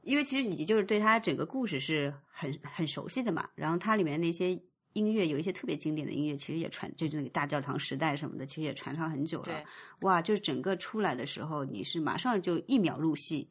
[0.02, 4.60] 因为其实你就是对它整个故事是很很熟悉的嘛，然后它里面那些
[4.94, 9.66] 音乐有一些特别经典的音乐，其实也传就是那个大教堂时代什么的，其实也传唱很久了对。
[10.02, 13.48] 哇，就是整个出来的时候，你是马上就一秒入戏。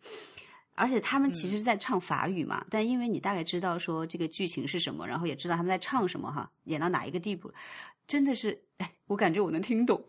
[0.77, 7.53] 而且他们其实是在唱法语嘛，但因为你大概知道说这个剧情是什么，然后也知道他们在唱什么哈，演到哪一个地步，
[8.07, 10.03] 真的是，哎，我感觉我能听懂。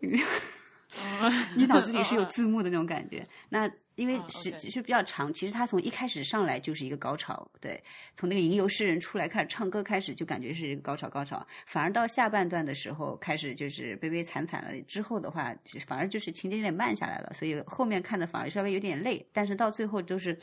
[1.56, 3.26] 你脑子里是有 字幕的那种感觉。
[3.48, 7.82] 那因为哦是是比较长，其实他从一开始上来就是一个高潮，对，
[8.16, 20.36] 从那个吟游诗人出来开始唱歌开始就感觉是一个高潮高潮，反而到下半段的时候开始就是悲悲惨惨了，之后的话就反而就是情节有点慢下来了，所以后面看的反而稍微有点累，但是到最后就是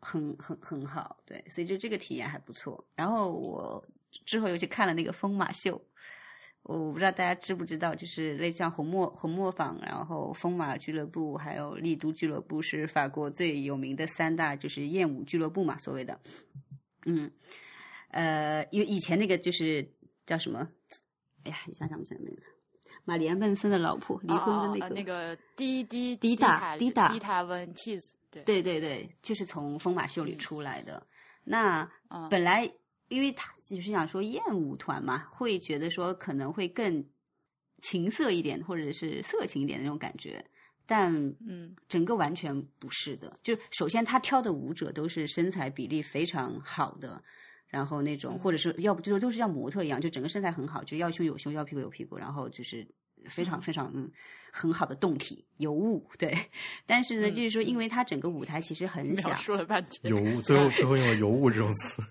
[0.00, 2.82] 很很很好，对，所以就这个体验还不错。
[2.94, 3.84] 然后我
[4.24, 5.80] 之后又去看了那个疯马秀。
[6.62, 16.20] 我不知道大家知不知道，就是类像红磨红磨坊，然后风马俱乐部，还有丽都俱乐部，是法国最有名的三大就是艳舞俱乐部嘛，所谓的。
[17.06, 17.30] 嗯，
[18.10, 19.90] 呃，因为以前那个就是
[20.26, 20.68] 叫什么？
[21.44, 22.42] 哎呀，一下想不起来名字。
[23.04, 31.04] 玛丽安·文森的老婆离婚的那个、哦哦那个滴滴滴答滴答滴答温 Tees，对对对对，就是从疯马秀里出来的。
[31.42, 32.70] 那嗯本来
[33.10, 37.04] 因为他就是想说艳舞团嘛，会觉得说可能会更
[37.82, 40.42] 情色一点，或者是色情一点的那种感觉，
[40.86, 41.12] 但
[41.48, 43.38] 嗯整个完全不是的。
[43.42, 47.22] 就首先他挑的舞者都是身材比例非常好的，
[47.66, 52.86] 然后那种或者是要不就是都是像模特一样，就整个身材很好，就要胸有胸，要屁股有屁股，然后就是
[53.28, 54.10] 非常非常嗯
[54.52, 56.36] 很好的动体尤物对。
[56.86, 62.02] 但是呢，就是说因为他整个舞台其实很小，说了半天，尤物，最后最后用了尤物这种词。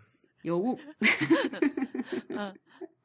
[0.42, 0.80] 有雾，
[2.30, 2.54] 嗯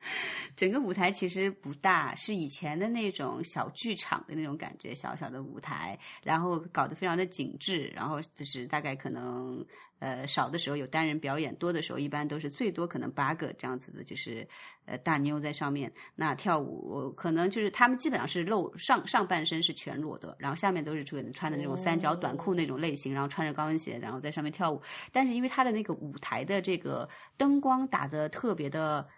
[0.56, 9.66] 整个舞台其实不大，是以前的那种小剧场的那种感觉，小小的舞台，然后搞得非常的紧致，然后就是大概可能
[9.98, 14.46] 呃少的时候有单人表演，多的时候一般都是最多可能八个这样子的，就是
[14.84, 15.92] 呃大妞在上面。
[16.14, 24.80] 那跳舞可能就是他们基本上是露上上半身是全裸的，然后下面都是穿穿的那种三角短裤那种类型，然后穿着高跟鞋，然后在上面跳舞。
[25.10, 29.08] 但是因为它的那个舞台的这个灯光打的特别的。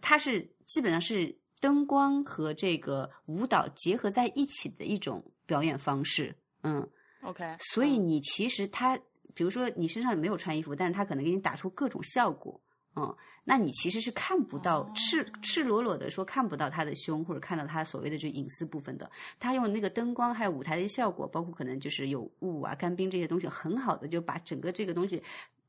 [0.00, 6.88] 它是基本上是灯光和这个舞蹈结合在一起的一种表演方式，嗯
[7.22, 8.96] ，，OK，所以你其实它，
[9.34, 12.60] 比如说你身上没有穿衣服，但是它可能给你打出各种效果，
[12.94, 14.92] 嗯，那你其实是看不到哦。
[14.94, 19.10] 赤赤裸裸的说看不到他的胸或者看到他所谓的这隐私部分的，
[19.40, 25.22] 他用那个灯光还有舞台的效果，包括可能就是有雾啊、干冰这些东西，很好的就把整个这个东西，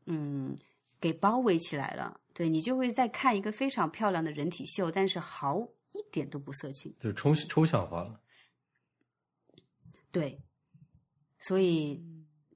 [0.06, 0.56] 嗯。
[1.00, 5.60] 给包围起来了，对你就会在看一个非常漂亮的人体秀，但是毫
[5.92, 6.96] 一点都不色情。
[7.00, 8.20] 就抽抽象化了。
[10.12, 10.42] 对，
[11.40, 12.04] 所以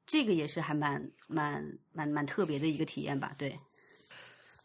[0.06, 3.34] 这个也是还蛮蛮蛮蛮特别的一个体验吧。
[3.38, 3.60] 对，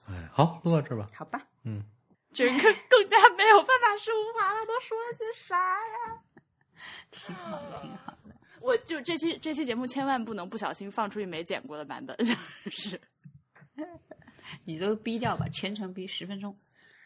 [0.07, 1.07] 哎，好，录到这儿吧。
[1.15, 1.85] 好吧，嗯，
[2.33, 2.53] 这个
[2.89, 6.23] 更加没有办法升华了，都说了些啥呀？
[7.11, 8.35] 挺好的，挺好的。
[8.61, 12.17] 我就这期这期节目千万不能不小心放出去没剪过的版本，
[12.71, 13.01] 是
[14.65, 16.57] 你都逼掉吧，全程逼十分钟。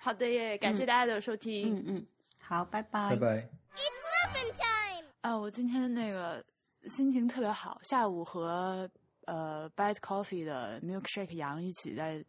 [0.01, 1.77] 好的耶，感谢大家的收听。
[1.77, 2.07] 嗯嗯，
[2.41, 3.49] 好，拜拜，拜拜。
[3.75, 6.45] It's muffin time 啊，我今天那个
[6.89, 8.91] 心情特别好，下午和
[9.27, 12.25] 呃 Bite Coffee 的 Milkshake 杨一起在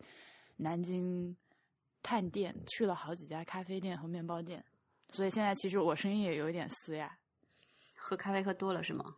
[0.58, 1.36] 南京
[2.02, 4.64] 探店，去了好几家咖啡店和面包店，
[5.10, 7.18] 所以现在其实我声音也有一点嘶哑。
[7.96, 9.16] 喝咖啡喝多了是吗？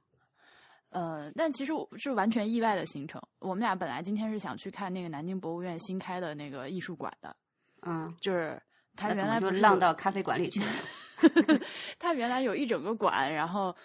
[0.90, 3.22] 呃，但其实我是完全意外的行程。
[3.40, 7.36] 我们俩本来今天是想去看那个南京博物院新开的那个艺术馆的，
[7.82, 8.62] 嗯，就是
[8.96, 10.72] 它原来不是有浪到咖啡馆里去了？
[12.00, 13.76] 它原来有一整个馆，然后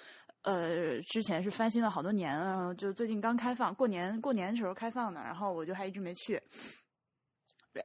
[0.43, 6.41] 呃，之前是翻新了好多年了，然后就最近刚开放，过年过年的时候开放的，然后我就还一直没去。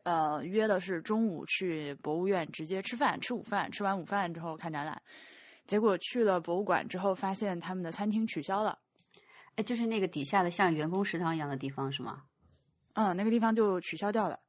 [0.04, 5.00] 呃，约的是中午去博物院直接吃饭，吃午饭，吃完午饭之后看展览。
[5.68, 8.78] 结果去了博物馆之后，发现他们的餐厅取消了。
[9.56, 12.24] 哎，就是那个底下的像员工食堂一样的地方是吗？
[12.94, 14.40] 嗯，那个地方就取消掉了，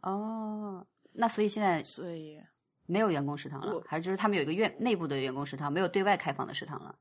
[0.00, 2.40] 哦，那所以现在所以
[2.86, 6.94] 没有员工食堂了，还是就是他们有一个院内部的员工食堂，没有对外开放的食堂了？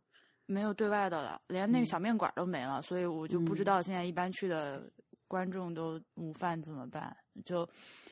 [0.45, 1.85] 没有对外的了，连那个嗯。
[1.85, 3.65] 小面馆都没了，所以我就不知嗯。
[3.65, 4.91] 道现在一般去的
[5.29, 7.65] 观众都午饭怎么办，就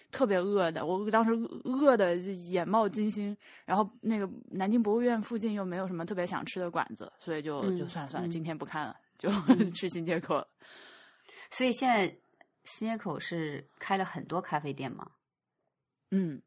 [0.10, 1.32] 特别饿的，我当时
[1.66, 3.36] 饿的眼冒金星，
[3.66, 8.32] 然后那个南京博物院附近又没有什么特别想吃的馆子，所以就、就嗯算了算了，嗯。
[8.32, 9.30] 今天不看了，就
[9.76, 10.48] 去新街口了。
[11.52, 12.08] 所以现在
[12.64, 15.12] 新街口是开了很多咖啡店吗？
[16.10, 16.42] 嗯，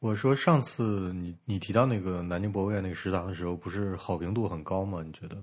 [0.00, 5.02] 我说上次你你提到那个南京博物院那个食堂的时候，不是好评度很高吗？
[5.02, 5.42] 你觉得？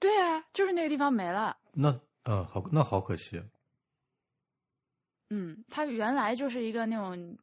[0.00, 1.56] 对啊，就是那个地方没了。
[1.72, 3.42] 那嗯，好，那好可惜。
[5.28, 7.38] 嗯，它原来就是一个那种，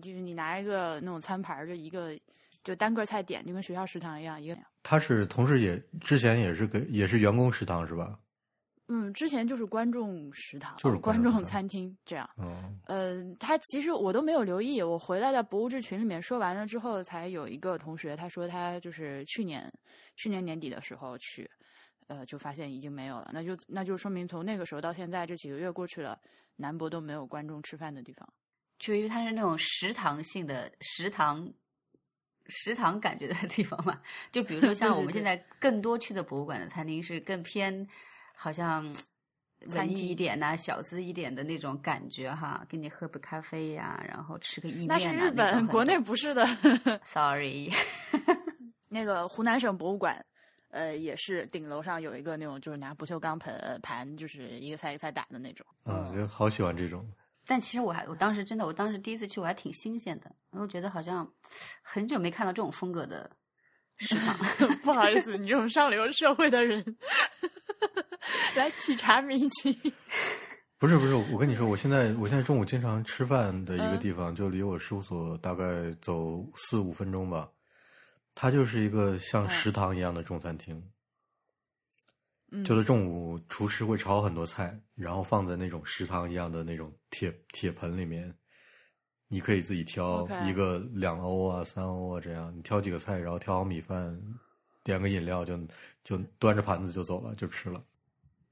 [0.00, 2.18] 就是你拿一个那种餐盘，就一个
[2.64, 4.56] 就单个菜点，就跟学校食堂一样，一个。
[4.82, 8.18] 他是同时也之前也是给也是员工食堂是吧？
[8.92, 12.28] 嗯，之前就是观众食堂，就是观观众餐厅这样。
[12.36, 19.72] 嗯，呃，他其实我都没有留意，我回来在博物志群里面说完了之后，才有一个同学他说他就是去年
[20.16, 21.48] 去年年底的时候去，
[22.08, 26.18] 呃，就发现已经没有了，那就那就说明从那个时候到现在这几个月过去了，
[26.56, 28.28] 南博都没有观众吃饭的地方。
[28.80, 31.48] 就因为它是那种食堂性的食堂。
[32.48, 34.00] 食堂感觉的 地方嘛，
[34.32, 37.86] 就比如说像我们现在更多去的博物馆的餐厅是更偏，
[38.34, 46.46] 好像文艺餐厅一点呐、小资一点的那种感觉哈，给你喝杯咖啡呀、然后吃个意面那是日本，种国内不是的。
[47.04, 47.70] Sorry，
[48.88, 50.24] 那个湖南省博物馆，
[50.70, 55.66] 呃，也是顶楼上有一个那种就是拿不锈钢盆盘，就是一个菜一个菜打的那种。
[55.84, 57.06] 嗯，就好喜欢这种。
[57.46, 61.28] 但其实我还我当时真的，我当时第一次去我还挺新鲜的，我觉得好像
[61.82, 63.30] 很久没看到这种风格的
[63.96, 64.36] 食堂。
[64.82, 66.84] 不好意思， 你这种上流社会的人
[68.54, 69.76] 来体察民情。
[70.78, 77.50] 不是不是，我跟你说，我现在我现在中午经常吃饭的一个地方，就离我事务所大概走四五分钟吧。
[78.34, 80.82] 它就是一个像食堂一样的中餐厅，
[82.50, 88.34] 嗯就是中午厨师会炒很多菜，然后放在那种食堂一样的那种铁铁盆里面，
[89.28, 94.20] 你可以自己挑一个两欧啊、三欧啊这样，你挑几个菜，然后挑好米饭，
[94.82, 95.58] 点个饮料就
[96.02, 97.82] 就端着盘子就走了，就吃了，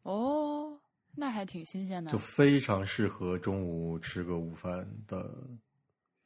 [0.03, 0.79] 哦，
[1.15, 2.17] 那还挺新鲜的就。
[2.19, 5.31] 非常适合中午吃个午饭的。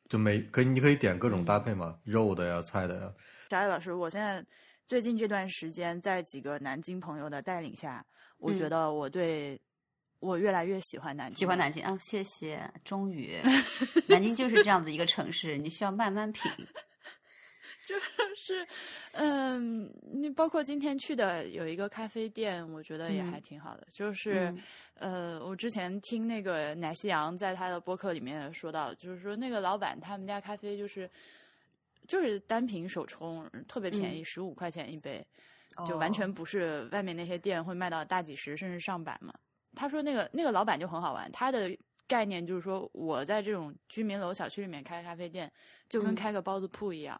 [0.09, 3.11] 就每可以，你可以点各种搭配嘛，肉的呀、菜的呀。
[3.49, 4.45] 翟老师，我现在
[4.93, 8.05] 最近这段时间，在几个南京朋友的带领下，
[8.36, 9.59] 我觉嗯得我对
[10.20, 12.70] 我越来越喜欢南京，喜欢南京啊，谢谢。
[12.84, 13.40] 终于，
[14.07, 16.53] 南京就是这样子一个城市，你需要慢慢品。
[17.88, 17.95] 就
[18.36, 18.66] 是，
[19.12, 23.86] 嗯，你包括今天去的有一个咖啡店，我觉得也还嗯挺好的。
[23.95, 24.55] 就是，
[24.97, 31.11] 呃，我之前听那个奶昔阳在他的播客里面说到，就是说那个老板他们家咖啡就是
[32.07, 35.24] 就是单品手冲，特别便宜，十五块钱一杯，
[35.86, 39.32] 就完哦全不是外面那些店会卖到大几十甚至上百嘛。
[39.74, 41.76] 他说那个那个老板就很好玩，他的
[42.07, 45.50] 概念就是说我在这种居民楼小区里面开咖啡店，
[45.88, 47.18] 就跟嗯开个包子铺一样。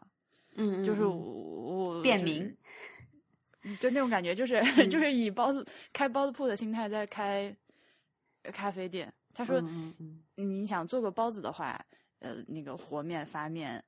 [0.55, 2.57] 嗯，嗯就是嗯我我就是便民，
[3.63, 7.55] 嗯就那种感觉，就是、 嗯 就是以包子开包子铺的心态在开
[8.43, 9.11] 咖啡店。
[9.33, 11.83] 他说，嗯嗯嗯你想做个包子的话，
[12.19, 13.83] 呃，那个和面、发面、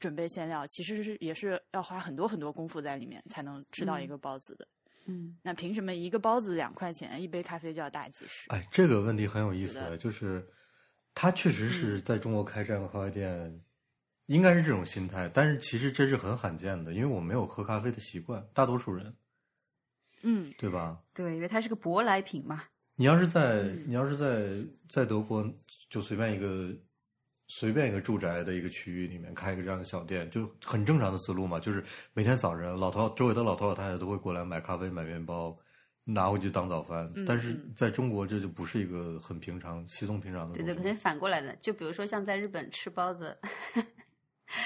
[0.00, 4.66] 准备馅料，其实是也是要花很多很多功夫在里面才能吃到一嗯个包子的。
[5.06, 8.48] 嗯那凭什么一个包子两块钱，一杯咖啡就要大几十？
[8.48, 10.46] 哎，这个问题很有意思就是
[11.14, 13.60] 他确实嗯是在中国开这样的咖啡店，
[14.26, 19.14] 应该是这种心态，但是其实这是很罕见的，因为我没有喝咖啡的习惯，大多数人，
[20.22, 21.02] 嗯，对吧？
[21.14, 22.64] 对，因为它是个舶来品嘛。
[22.96, 25.50] 你要是在你要是在在德国，
[25.88, 26.70] 就随便一个
[27.50, 31.82] 随便一个住宅的一个区域里面开一个这样的小店，就很正常的思路嘛，就是
[32.14, 35.58] 每天早晨老头周围的老头老太太都会过来买咖啡买面包。
[36.04, 40.62] 拿回去当早饭，嗯但是嗯在中国这就不是一个很平常、稀松平常的东西。
[40.62, 41.54] 对对，可能反过来的。
[41.56, 43.38] 就比如说像在日本吃包子，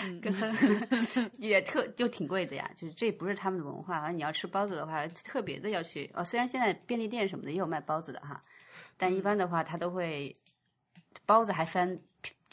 [1.37, 3.99] 也特就挺贵的呀，就是这不是他们的文化。
[3.99, 6.25] 而你要吃包子的话，特别的要去哦。
[6.25, 8.41] 虽然现在便利店什么的也有卖包子的哈，
[8.97, 10.35] 但嗯一般的话，他都会
[11.27, 12.01] 包子还分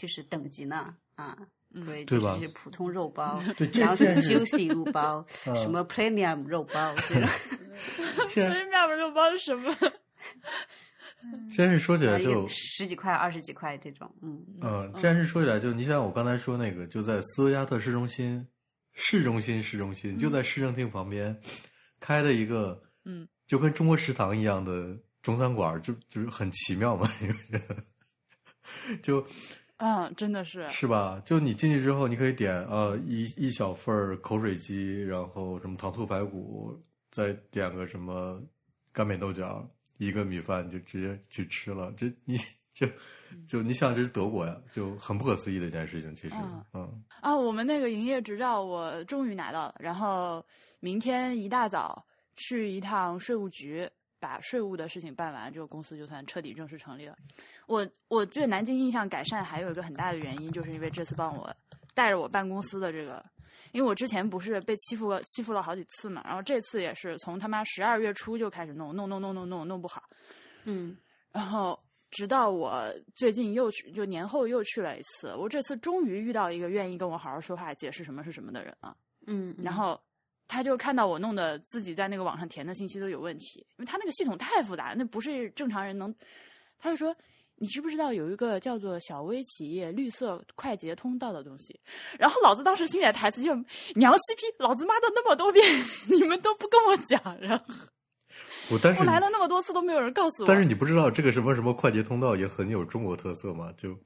[0.02, 0.96] 就是等级呢？
[1.16, 1.38] 啊。
[1.74, 1.86] 嗯。
[2.06, 2.36] 对，吧？
[2.36, 3.42] 就是普通肉包，
[3.74, 7.30] 然后是 juicy 肉包，嗯 什么 premium 肉包， 这种
[8.28, 9.76] 现在所以面包肉包是什么？
[11.56, 18.46] 真是说起来就，十几块、二十几块这种，嗯，嗯，既然是说起来就，你想我刚才说那个，就在斯图加特市中心，
[18.94, 21.40] 市中心市中心，就在市政厅旁边
[22.00, 27.78] 开的一个，嗯，就跟中国食堂一样的中餐馆，就就是很奇妙嘛，你不觉得？
[29.02, 29.26] 就
[29.84, 31.20] 嗯，真的是，是吧？
[31.26, 36.80] 就你进去之后，你可以点呃一一小份儿口水鸡，然后什么糖醋排骨，
[37.10, 38.40] 再点个什么
[38.94, 39.68] 干煸豆角，
[39.98, 41.92] 一个米饭就直接去吃了。
[41.98, 42.38] 这你
[42.76, 42.88] 就
[43.48, 46.14] 就你想这是德国呀，就很不可思议的一件事情。
[46.14, 50.46] 其实，嗯嗯啊，我们那个营业执照我终于拿到了，然后
[50.80, 52.06] 明天一大早
[52.36, 53.90] 去一趟税务局，
[54.22, 57.18] 把税务的事情办完，这个公司就算彻底正式成立了。
[57.66, 61.54] 我我对南京印象改善还有一个很大的原因，就是因为这次帮我
[61.94, 63.26] 带着我办公司的这个，
[63.72, 70.04] 因为我之前不是被欺负了欺负了好几次嘛，然后这次也是从他妈十二月初就开始弄弄弄弄弄弄弄不好，
[70.66, 70.96] 嗯
[71.32, 71.80] 然后
[72.12, 78.96] 直到我最近又去，就年后又去了一次，我这次终于遇到一个愿意跟我好好说话、解释什么是什么的人了。
[79.28, 79.98] 嗯，然后
[80.52, 86.14] 他就看到我弄的自己在那个网上填的信息都有问题，因为他那个系统太复杂，那不是正常人能。
[86.78, 87.16] 他就说
[87.56, 91.80] ：“你知不知道有一个叫做小微企业绿色快捷通道的东西？”
[92.20, 93.56] 然后老子当时心里的台词就
[93.96, 95.64] ：“娘西批，老子骂的那么多遍，
[96.12, 97.66] 你们都不跟我讲。”然后
[98.72, 100.48] 我但是我来了那么多次都没有人告诉我。
[100.48, 103.72] 但是你不知道这个什么什么快捷通道也很有中国特色嘛？
[103.78, 103.98] 就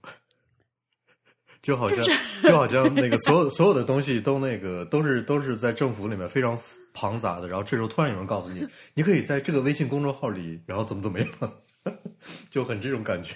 [1.66, 2.06] 就好像
[2.44, 6.56] 就好像那个所有所有的东西都那个都是都是在政府里面非常
[6.94, 11.28] 庞杂的，然后这时候突然有人告诉你，你可以在这个微信公众号里，然后怎么怎么样，
[12.52, 13.34] 就很这种感觉。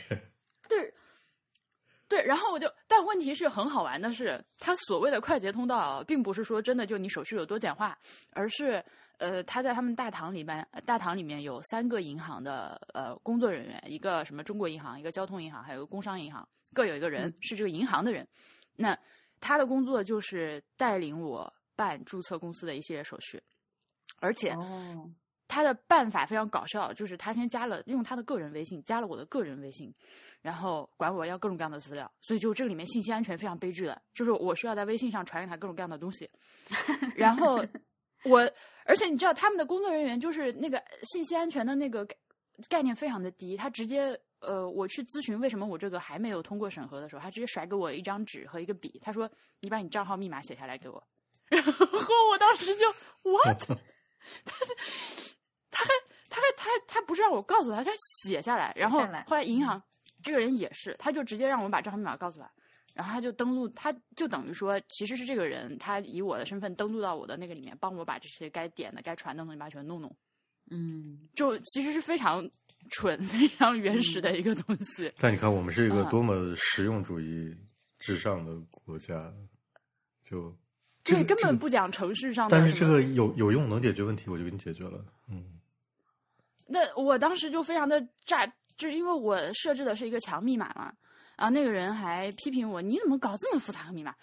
[2.09, 7.97] 对，然后我就，但但问题是很好玩的是，它所谓的快捷通道，并不是说真的就你手续有多简化，
[8.31, 8.83] 而是
[9.19, 18.27] 呃，他在他们大堂里面，大堂里面有三个银行的呃工作人员，一个什么中国银行，一个交通银行，还有个工商银行，各有一个人是这个银行的人。
[18.75, 18.97] 那
[19.39, 23.41] 他的工作就是带领我办注册公司的一系列手续，
[24.19, 25.09] 而且哦，
[25.49, 29.93] 他的办法非常搞笑，就是他先加了用他的个人微信加了我的个人微信，
[30.41, 36.29] 然后管我要各种各样的资料，所以就这个里面信息安全非常悲剧的，就是我需要在微信上传给他各种各样的东西，
[37.17, 37.65] 然后
[38.25, 38.39] 我，
[38.85, 42.15] 而且你知道他们的工作人员就是那个信息安全的那个概
[42.69, 49.29] 概念非常的低，他直接呃，我去咨询为什么我这个还没有通过审核的时候，他直接甩给我一张纸和一个笔，他说
[49.61, 51.03] 你把你账号密码写下来给我，
[51.49, 51.73] 然后
[52.31, 52.85] 我当时就
[53.23, 53.57] what，
[54.45, 54.53] 他
[55.83, 55.91] 还
[56.29, 59.81] 他还他他不是让我告诉他，他写下来，然后后来银行
[60.21, 62.51] 这个人也是，他就直接让我把账号密码告诉他，
[62.93, 70.15] 然后他就登录，他就等于说其实是这个人，他以我的身份登录到我的那个里面，帮我把这些该点的、该传的东西把它全弄弄，
[70.71, 72.47] 嗯，就其实是非常
[72.89, 75.11] 蠢、 非常原始的一个东西。
[75.19, 77.55] 但你看，我们是一个嗯多么实用主义
[77.97, 79.33] 至上的国家，
[80.23, 80.55] 就
[81.03, 82.57] 这对，这个根本不讲程序上的。
[82.57, 85.03] 但是这个有有用能解决问题，我就给你解决了。
[85.27, 85.58] 嗯，
[86.69, 88.45] 那我当时就非常的炸，
[88.77, 90.93] 就是因为我设置的是一个强密码嘛，
[91.35, 94.13] 然后那个人还批评我，你怎么搞这么复杂的密码？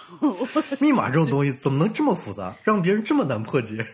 [0.80, 3.84] 密码这种东西怎么能这么复杂，让别人这么难破解？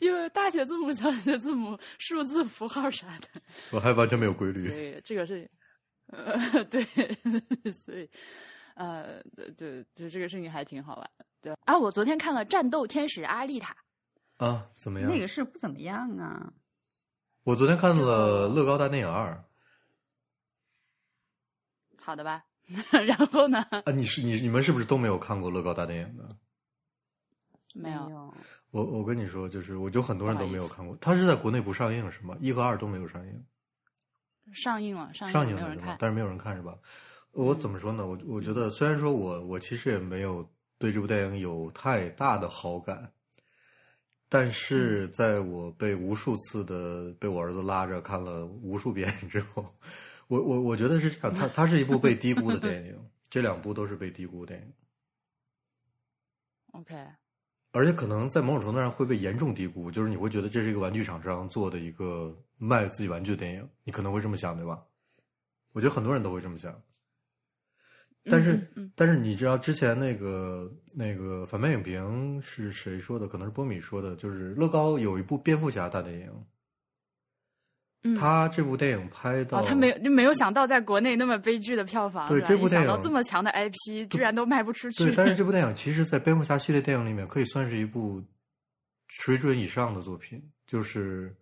[0.00, 3.28] 因为大写字母、小写字母、数字符号啥的，
[3.70, 4.96] 我还完全没有规所律。
[4.96, 5.48] 以这个是，
[6.06, 6.82] 呃，对，
[7.84, 8.08] 所以，
[8.74, 11.26] 呃，对对，就这个事情还挺好玩的。
[11.42, 13.72] 对啊，我昨天看了《战斗天使阿丽塔》，
[14.40, 15.10] 啊，怎么样？
[15.10, 16.52] 那个是不怎么样啊。
[17.44, 19.32] 我昨天看了《乐高大电影二》
[22.02, 22.42] 好的吧？
[23.06, 23.60] 然后呢？
[23.84, 26.28] 啊，你是你你们是不是都没有看过乐高大电影的？
[27.74, 28.34] 没有，
[28.70, 32.36] 我我跟你说，就是我就很多人都没有看过，它是在国内不上映是吗？
[32.40, 33.44] 一和二都没有上映，
[34.54, 35.86] 上映了，上映了，没有人看？。
[35.88, 36.76] 映了但是没有人看是吧？
[37.32, 38.06] 我怎么说呢？
[38.06, 43.12] 我我觉得虽然说我我其实也没有对这部电影有太大的好感，
[44.32, 49.74] 但是在我被无数次的被我儿子拉着看了无数遍之后，
[50.28, 54.72] 我我我觉得是这样，它它是一部被低估的电影， 这两部都是被低估的电影。
[56.72, 56.94] OK，
[57.72, 64.84] 而且可能在某种程度上会被严重低估，就是你会觉得这是一个玩具厂商做的一个卖自己玩具的电影，你可能会这么想，对吧？
[65.72, 66.80] 我觉得很多人都会这么想。
[68.24, 68.60] 但是，
[68.94, 73.26] 但是你知道之前那个那个反派影评是谁说的？
[73.26, 76.44] 可能是波米说的，就是乐高有一部蝙蝠侠大电影，
[78.04, 88.22] 嗯，他这部电影拍到、哦，他没有就没有想到在国内那么悲剧的票房，对这部电影到这么强的 IP 居然都卖不出去，对，但是这部电影其实，在蝙蝠侠系列电影里面，可以算是一部
[89.08, 91.34] 水准以上的作品，就是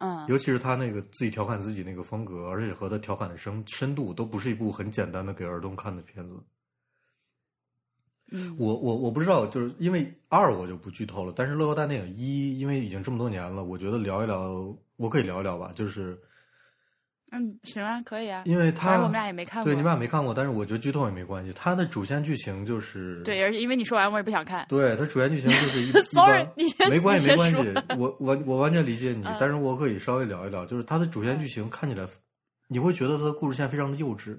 [0.00, 6.42] 嗯，尤其是他那个自己调侃自己那个风格，而且和他调侃的深深度，都不是一部很简单的给儿童看的片子。
[8.32, 16.16] 嗯我我我不知道，就是因为二我就不剧透了，但是乐高大电影一，因为已经这么多年了，我觉得聊一聊，我可以聊一聊吧，就是
[17.32, 21.52] 嗯，行啊，可以啊，因为他我们俩也没看过，对你们俩没看过，但是我觉得剧透也没关系。
[21.54, 27.56] 它的主线剧情就是对，而且因为你说完我也不想看，对，它主线剧情就是一 一 Sorry，般你先没关系没关系，
[27.96, 32.06] 我我我完全理解你嗯，但是我可以稍微聊一聊，就是它的主线剧情看起来，
[32.68, 34.36] 你会觉得它的故事线非常的幼稚，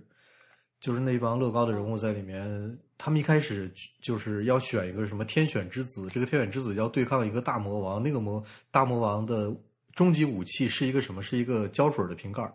[0.81, 3.71] 就是那帮乐高的人物在里面，他们一开始
[4.01, 9.55] 就是要选一个什么天选之子，这个天选之子要对抗一个大魔王，那个魔大魔王的
[9.95, 11.21] 终极武器是一个什么？
[11.21, 12.53] 是一个胶水的瓶盖儿。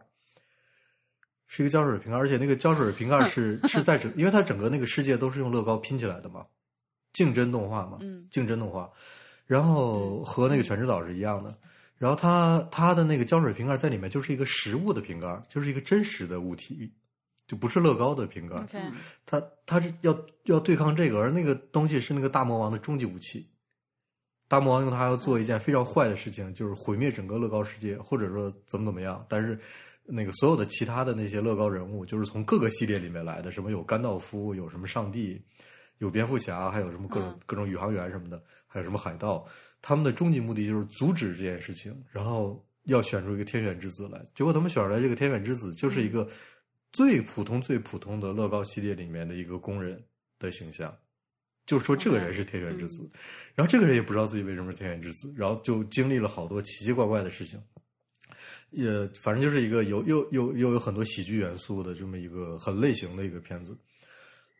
[1.47, 6.45] 是一个胶水瓶盖，而且那个胶水瓶盖是是在整， 因为它整个那个世界都是用乐高拼起来的嘛，
[7.13, 8.27] 竞争动画嘛，嗯。
[8.31, 8.91] 竞争动画，
[9.47, 11.57] 然后和那个全知岛是一样的，
[11.99, 16.93] 然后它它的那个胶水瓶盖在里面就是一个实物的瓶盖，就是一个真实的物体，
[17.47, 18.57] 就不是乐高的瓶盖，
[19.25, 23.49] 它它是要要对抗这个，而那个东西是那个大魔王的终极武器。
[24.49, 29.25] 大魔王用它要做一件非常坏的事情，就是毁灭整个乐高世界，或者说怎么怎么样。
[29.29, 29.59] 但是
[30.07, 35.43] 那个所有的其他的那些乐高人物，就是从各个系列里面来的，什么有甘道夫，有什么上帝，
[35.99, 39.47] 有蝙蝠侠，还有什么各种、嗯各种宇航员什么的，还有什么海盗。
[39.83, 44.25] 他们的终极目的就是阻止这件事情，然后要选出一个天选之子来。
[44.35, 46.29] 结果他们选出来这个天选之子，就是一个
[46.93, 50.03] 最普通、最普通的乐高系列里面的一个工人
[50.39, 50.97] 的形象。
[51.67, 53.11] 就说这个人是天选之子，
[53.55, 57.61] 然后这个人也不知道自己为什么是天选之子，然后就经历了好多奇奇怪怪的事情。
[58.77, 63.77] 也反正就是一个有又又又有很多喜剧元素的这么一个很类型的一个片子。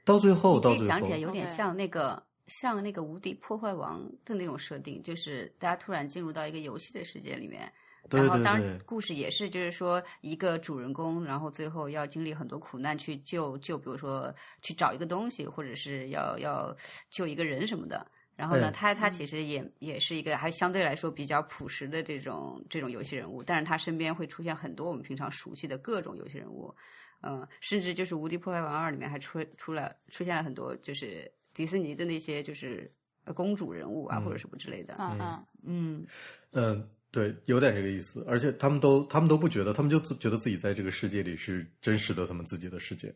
[0.05, 7.71] 到最后，到最后讲起来有点像那个像那个无敌破坏王的那种设定，就是大家突然进入到一个游戏的世界里面。
[8.09, 16.75] 对对然后，当然，故事也是，就是说，一个主人公，然后最后要经历很多苦难去救救，比如说去找一个东西，或者是要要
[17.11, 18.07] 救一个人什么的。
[18.37, 26.75] 然后呢，哎他他其实也也是一个还相对来说比较朴实的这种这种游戏人物，但是他身边会出现很多我们平常熟悉的各种游戏人物，
[27.23, 32.93] 嗯，甚至就是《无敌破坏王二》里面还出出了出现了很多就是迪士尼的那些就是
[33.25, 35.19] 呃公主人物啊、或者什么之类的，嗯。
[35.19, 36.07] 嗯，嗯，
[36.53, 38.23] 嗯，对，有点这个意思。
[38.29, 43.13] 而且他们都他们都不觉得，他们就觉得自己在这个世界里是真实的，他们自己的世界。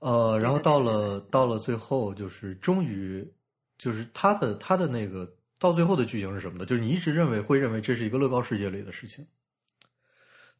[0.00, 3.26] 呃，然后到了到了最后，就是终于
[3.84, 6.64] 就是他的他的那个到最后的剧情是什么呢？
[6.64, 9.26] 就是你一直认为会认为这是一个乐高世界里的事情，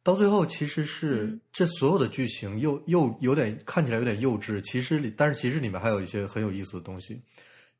[0.03, 7.19] 到最后其实是、嗯这所有的剧情又又有点看起来有点幼稚，其实里但是其实里面还有一些很有意思的东西，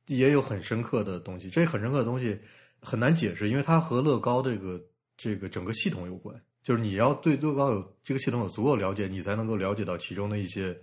[0.07, 1.47] 也有很深刻的东西。
[1.47, 2.39] 这很深刻的东西
[2.79, 4.83] 很难解释，因为它和乐高这个
[5.15, 6.35] 这个整个系统有关。
[6.63, 10.75] 就是你要对乐高有这个系统有足够了解，你才能够了解到其中的一些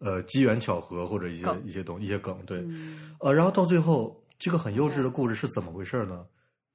[0.00, 2.44] 呃机缘巧合或者一些一些东一些梗。
[2.44, 6.26] 对，嗯呃，然后到最后，这个很幼稚的故事是怎么回事呢？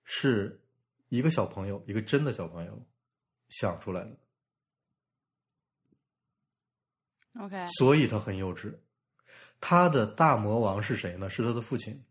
[0.03, 0.61] 是
[1.09, 2.85] 一个小朋友，一个真的小朋友
[3.49, 4.17] 想出来的
[7.41, 8.73] ，OK，所以他很幼稚。
[9.59, 11.29] 他的大魔王是谁呢？
[11.29, 12.03] 是他的父亲。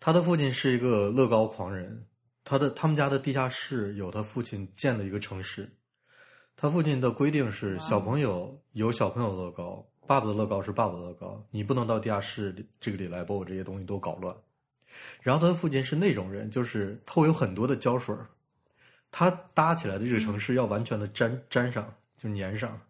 [0.00, 2.06] 他的父亲是一个乐高狂人，
[2.44, 5.77] 他的他们家的地下室有他父亲建的一个城市。
[6.60, 14.34] 他父亲的规定是，小朋友有小朋友的乐高，爸爸的乐高是爸爸的乐高，你不能到地下室里这个里来把我这些东西都搞乱。
[15.22, 18.26] 然后他的父亲是那种人，就是他会有很多的胶水儿
[19.12, 22.80] 他搭起来的这个城市要完全的粘粘上，就粘上，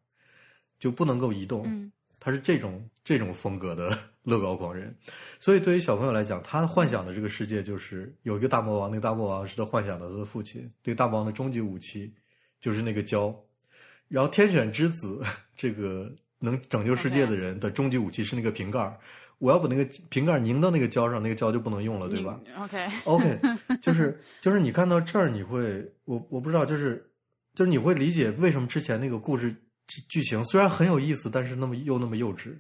[0.79, 1.65] 就不能够移动。
[1.67, 4.93] 嗯他是这种这种风格的 乐高狂人，
[5.39, 12.13] 所以对于小朋友来讲，他幻想的这个世界就是有一个大魔王，那个大魔王是他幻想的他的父亲，这个大魔王的终极武器
[12.59, 13.33] 就是那个胶，
[14.09, 15.23] 然后天选之子
[15.57, 18.99] 这个能拯救世界的人的终极武器是那个瓶盖儿，
[19.39, 22.41] 我要把那个瓶盖儿拧到那个胶上，那个胶就不能用了，对吧？
[22.45, 23.41] 你？OK，OK，
[23.83, 27.11] 就是就是你看到这儿，你会我我不知道，就是
[27.55, 29.53] 就是你会理解为什么之前那个故事
[29.87, 32.57] 剧剧情虽然很有意思，但是那么又那么幼稚，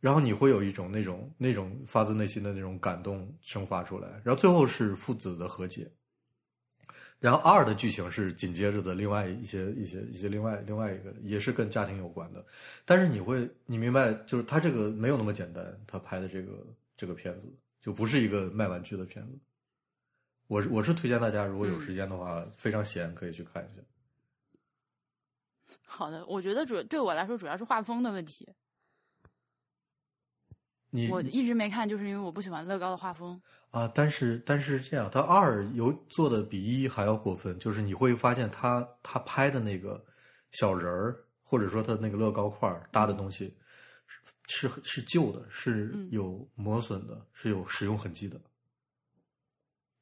[0.00, 5.90] 然后你会有一种那种那种发自内心的那种感动生发出来，然后最后是父子的和解。
[7.20, 12.44] 然后二的剧情是紧接着的另外一些一些一些另外另外一个也是跟家庭有关的，
[12.84, 16.66] 但是你会你明白，就是他这个没有那么简单，他拍的这个
[16.96, 19.38] 这个片子就不是一个卖玩具的片子。
[20.46, 23.80] 我是我是推荐大家，如果有时间的话，非常闲可以去看一下。
[25.86, 28.48] 好的，我觉得主对我来说主要是画风的问题。
[30.90, 33.40] 你我一直没看，就是因为我不喜欢乐高的画风。
[33.70, 40.04] 啊，但是但是这样，他二有做的比一还要过分，就是你会发现他他拍的那个
[40.50, 43.56] 小人儿，或者说他那个乐高块儿搭的东西
[44.46, 48.40] 是是是旧的，是嗯有磨损的，是有使用痕迹的。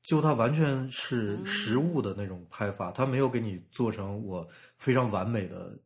[0.03, 5.79] 就它完全是嗯实物的那种拍法，它没有给你做成我非常完美的、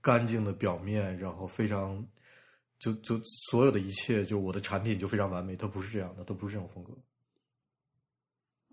[0.00, 2.02] 干净的表面，然后非常
[2.82, 6.92] 就就所有的一切，就我的产品就非常完美，它不是这样的，它不是这种风格。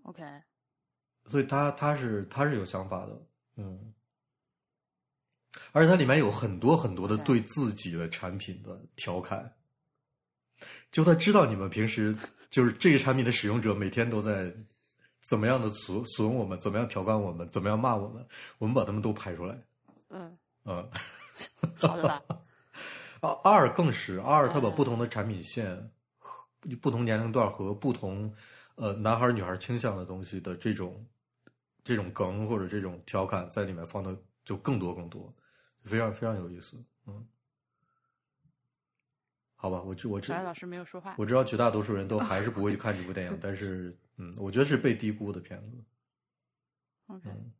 [0.02, 0.24] OK，
[1.26, 3.22] 所以他他是他是有想法的，
[3.54, 3.94] 嗯，
[5.70, 9.54] 而且它里面有很多很多的对自己的产品的调侃，
[10.90, 12.16] 就他知道你们平时
[12.50, 14.52] 就是这个产品的使用者每天都在
[15.28, 18.26] 怎么样的损损我们，怎么样调侃我们，怎么样骂我们，
[18.58, 19.62] 我们把他们都拍出来，
[20.08, 20.90] 嗯，嗯。
[21.78, 22.39] 好的吧。
[23.42, 26.44] 二二更是二，他把嗯不同的产品线、和
[26.80, 28.32] 不同年龄段和不同
[28.74, 31.06] 呃男孩儿女孩儿倾向的东西的这种
[31.82, 35.34] 这种梗或者这种调侃在里面放的就更多更多，
[35.82, 36.76] 非常非常有意思。
[37.06, 37.26] 嗯，
[39.54, 41.14] 好吧，我知我知小老师没有说话。
[41.18, 45.84] 我知道绝大多数人都还是不会去看这部电影，但是嗯，我觉得是被低估的片子。
[47.06, 47.52] OK，嗯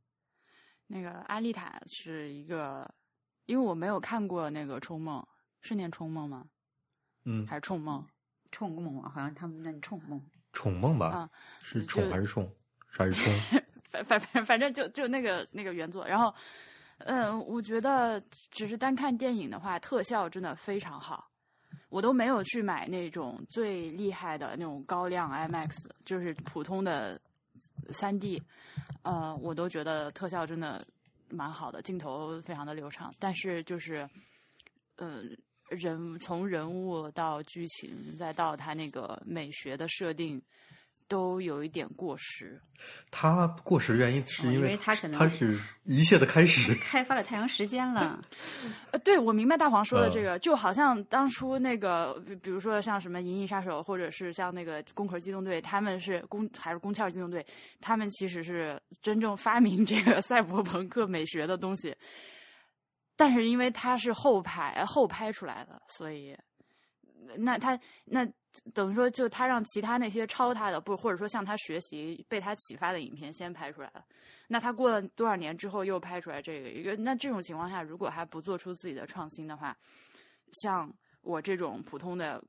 [0.87, 2.93] 那个阿丽塔是一个，
[3.47, 5.23] 因为我没有看过那个《冲梦》，
[5.61, 6.47] 是念《冲梦》吗？
[7.25, 8.01] 嗯，还是《冲梦》？
[8.53, 10.21] 冲梦啊，好像他们那里冲梦，
[10.53, 11.31] 宠梦吧，啊
[11.61, 12.51] 是就宠还是冲？
[12.87, 13.61] 还是冲？
[13.91, 16.35] 反反反反正就就那个那个原作，然后，
[16.99, 18.21] 嗯，我觉得
[18.51, 21.29] 只是单看电影的话，特效真的非常好，
[21.89, 25.71] 我都没有去买那种最厉害的那种高亮 IMAX，
[26.05, 27.21] 就是普通的
[27.91, 28.43] 三 D，
[29.03, 30.85] 呃，我都觉得特效真的
[31.29, 33.13] 蛮好的，镜头非常的流畅。
[33.19, 34.09] 但是就是，
[34.97, 35.23] 呃，
[35.71, 40.43] 人从人物到剧情，再到他那个美学的设定，
[41.09, 42.61] 都有一点过时。
[43.11, 46.75] 他过时原因是哦因为为它可能他是一切的开始。
[46.83, 48.21] 开发了太阳时间了，
[48.91, 57.45] 呃，对，我明白大黄说的这嗯个，就好像当初那个，比比如说像什么《银翼杀手》，或者是像那个《攻壳机动队》，他们是攻还是攻壳机动队，
[57.81, 61.95] 他们其实是真正发明这个赛博朋克美学的东西，
[63.21, 66.35] 但是因为它是后拍后拍出来的，所以
[67.37, 68.27] 那他那
[68.73, 74.03] 等于说，就他让其他那些抄他的，不或者说向他学习、被他启发的影片先拍出来了。
[74.49, 79.77] 那他过了多少年之后又拍出来这个一个，那这种情况下，如果还不做出自己的创新的话，
[80.63, 80.91] 像
[81.21, 82.43] 我这种普通的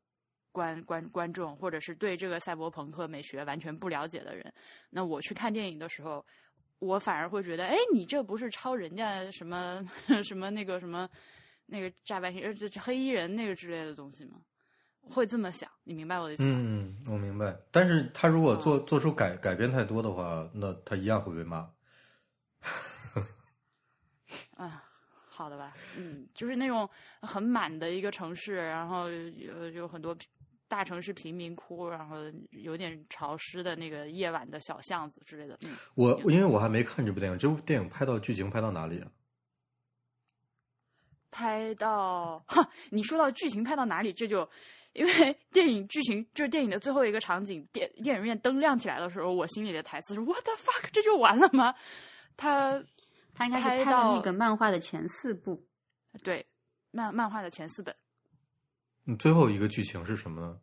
[0.53, 4.53] 观观观众，或者是对这个赛博朋克美学完全不了解的人，
[4.89, 6.25] 那我去看电影的时候，
[6.81, 9.81] 我反而会觉得，哎，你这不是抄人家什么
[10.25, 11.07] 什么那个什么
[11.67, 14.41] 那个炸白星人、这这黑衣人那个之类的东西吗？
[15.03, 16.49] 会这么想，你明白我的意思吗？
[16.55, 17.55] 嗯，我明白。
[17.71, 21.69] 但是他如果做做出改改变太多的话，那他一样会被骂。
[24.57, 24.83] 啊，
[25.29, 26.89] 好的吧，嗯，就是那种
[27.21, 30.15] 很满的一个城市，然后有有很多
[30.71, 32.15] 大城市贫民窟，然后
[32.51, 35.57] 有点潮湿的那个夜晚的小巷子之类的。
[35.65, 39.11] 嗯，我因为我还没看这部电影，这部电影拍到剧情拍到哪里啊？
[41.29, 44.49] 拍到哈，你说到剧情拍到哪里，这就
[44.93, 51.75] 因为 电影剧情就是电影的最后一个场景，电电影院灯亮起来的时候，我心里的台词是 “What the fuck”，这就完了吗？
[52.37, 52.81] 他
[53.33, 55.67] 他应该是拍拍了那个漫画的前四部，
[56.23, 56.45] 对
[56.91, 57.93] 漫漫画的前四本。
[59.05, 60.59] 嗯最后一个剧情是什么呢？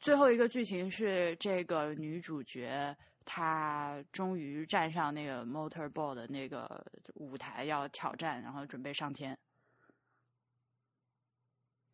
[0.00, 6.84] 最后一个剧情是这个女主角她终于站上那个 motorball 的那个
[7.14, 9.38] 舞台要挑战，然后准备上天，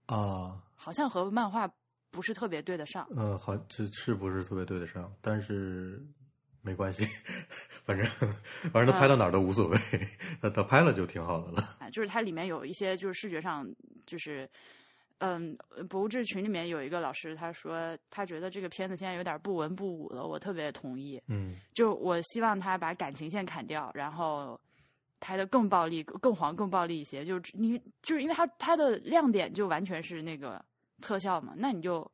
[0.07, 1.71] 啊，好像和漫画
[2.11, 3.07] 不是特别对得上。
[3.15, 5.15] 呃，好，这是不是特别对得上？
[5.21, 6.03] 但是
[6.63, 7.05] 没关系，
[7.85, 8.07] 反正
[8.73, 9.79] 反正他拍到哪儿都无所谓，
[10.41, 11.77] 他他拍了就挺好的了。
[11.81, 13.69] 啊，就是它里面有一些就是视觉上
[14.07, 14.49] 就是。
[15.21, 15.57] 嗯，
[15.89, 21.21] 博物志群里面有一个老师，他说他觉得这个片子现在有点不文不武了，我特别同意。
[21.27, 24.59] 嗯就我希望他把感情线砍掉，然后
[25.19, 27.25] 拍的更暴力、更黄、更暴力一些。
[27.25, 30.65] 就你就是因为他他的亮点就完全是那个
[31.01, 32.09] 特效嘛，那你就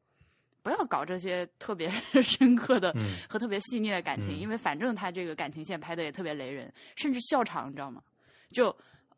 [0.62, 1.90] 不要搞这些特别
[2.22, 8.02] 深刻的嗯和特别细腻的感情，嗯因为反正他这个感情线拍的也特别雷人，甚至笑场，你知道吗？
[8.50, 8.74] 就。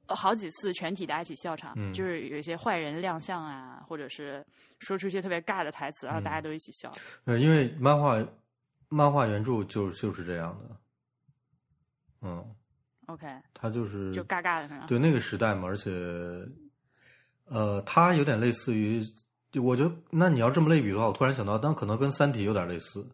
[0.06, 1.92] 呃好几次全体大家一起笑场，嗯。
[1.92, 4.44] 就是有一些坏人亮相啊，或者是
[4.80, 6.42] 说出一些特别尬的台词，然后大家嗯。
[6.42, 6.90] 都一起笑。
[7.24, 8.16] 呃，因为漫画
[8.88, 10.76] 漫画原著就就是这样的，
[12.22, 12.54] 嗯
[13.06, 14.86] ，OK，他就是就尬尬的？
[14.86, 15.90] 对那个时代嘛，而且，
[17.46, 19.02] 呃，它有点类似于，
[19.60, 23.08] 我觉得，那你要这么类比的话，我突然想到，但可能跟《三体》有点类似，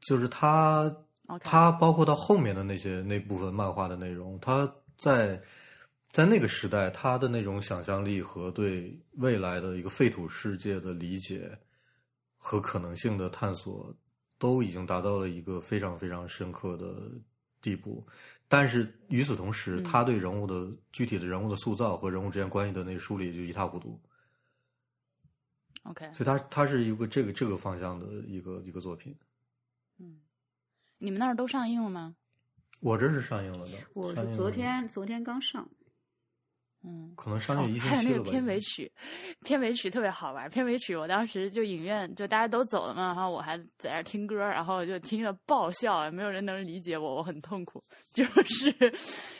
[0.00, 0.84] 就是它
[1.26, 1.44] ，OK。
[1.44, 5.42] 它包括到后面的那些那部分漫画的内容，它在
[6.16, 11.46] 在那个时代，他的那种想象力和对未来的一个废土世界的理解
[12.38, 13.94] 和可能性的探索，
[14.38, 17.12] 都已经达到了一个非常非常深刻的
[17.60, 18.02] 地步。
[18.48, 24.00] 但是与此同时，嗯他对人物的具体的人物的塑造和人物之间关系的那个梳理就一塌糊涂。
[25.82, 29.14] OK，所以他他是一个这个这个方向的一个一个作品。
[29.98, 30.16] 嗯，
[30.96, 32.16] 你们那儿都上映了吗？
[32.80, 35.68] 我这是上映了的，我昨天昨天刚上，
[36.88, 38.30] 嗯，可能商业一星还有那个。
[38.30, 38.90] 片尾曲，
[39.42, 40.48] 片尾曲特别好玩。
[40.48, 47.82] 片尾曲我当时就影院就大家都走了嘛，然后我还在那儿听歌，然后就听得爆笑，没有人能理解我，我很痛苦。
[48.14, 48.72] 就是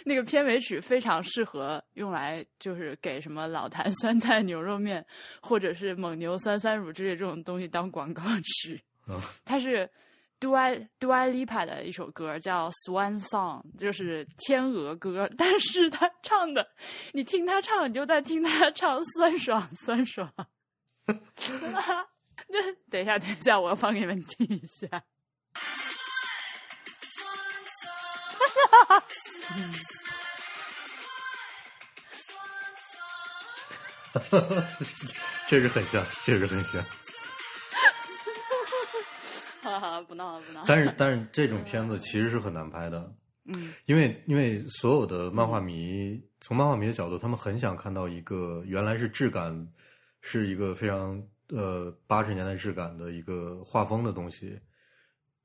[0.04, 5.06] 那个片尾曲非常适合用来就是给什么老坛酸菜牛肉面
[5.40, 8.74] 或者是蒙牛酸酸乳之类这种东西当广告吃。
[9.08, 9.88] 嗯它是
[10.38, 15.30] Dua Dua Lipa 的一首歌，叫 Swan Song，就是天鹅歌。
[15.38, 16.68] 但是他唱的，
[17.12, 20.32] 你听他唱，你就在听他唱酸爽酸爽。
[22.48, 25.04] 那等一下，等一下，我要放给你们听一下。
[28.70, 29.04] 哈 哈
[35.48, 36.84] 确实很像，确实很像。
[39.78, 40.64] 不闹了不闹了。
[40.66, 49.68] 但是 但是这种片子其实是很难拍的，嗯因为因为所有的漫画迷从漫画迷的角度，他们很想看到一个原来是质感
[50.20, 54.58] 是一个非常呃八十年代质感的一个画风的东西，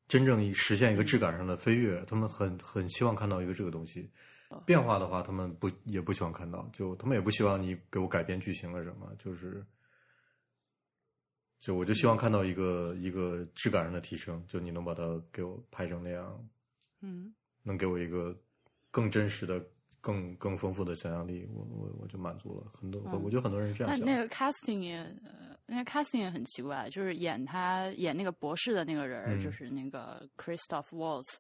[0.08, 4.10] 真正实现一个质感上的飞跃，他们很很希望看到一个这个东西。
[4.66, 9.66] 变化的话，他们不也不希望看到，就他们也不希望你给我改编剧情了什么，就是，
[11.62, 16.50] 就我就希望看到一个一个质感上的提升，就你能把它给我拍成那样，
[17.02, 17.32] 嗯，
[17.62, 18.36] 能给我一个
[18.90, 19.64] 更真实的、
[20.02, 22.72] 更更丰富的想象力，我我我就满足了。
[22.74, 24.04] 很多，嗯我觉得很多人是这样想。
[24.04, 31.36] 但那个 casting 也，呃，那个 casting 也很奇怪，就是演他演那个博士的那个人就是那个 Christoph Waltz，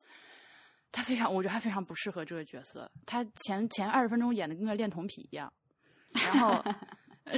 [0.91, 2.91] 他非常，我觉得他非常不适合这个角色。
[3.07, 5.52] 他前前二十分钟演的跟个恋童癖一样，
[6.14, 6.64] 然后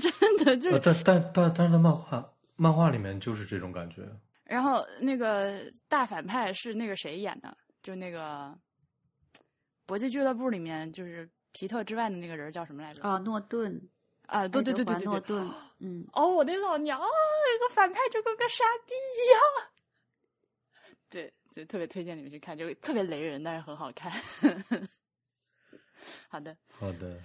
[0.00, 4.02] 真的就呃，是，但但但但是在漫画漫画里面就是这种感觉。
[4.44, 8.56] 然后那个大反派是那个谁演的，就那个
[9.86, 13.02] 搏击俱乐部里面就是皮特之外的那个人叫什么来着？
[13.02, 13.80] 啊，诺顿，
[14.26, 19.40] 啊，对对对对诺顿，嗯，哦，我的老娘，这个反派就跟个傻逼一样。
[21.10, 24.12] 对，就特别推荐你们去看，就特别雷人，但是很好看。
[26.28, 27.18] 好的，好的。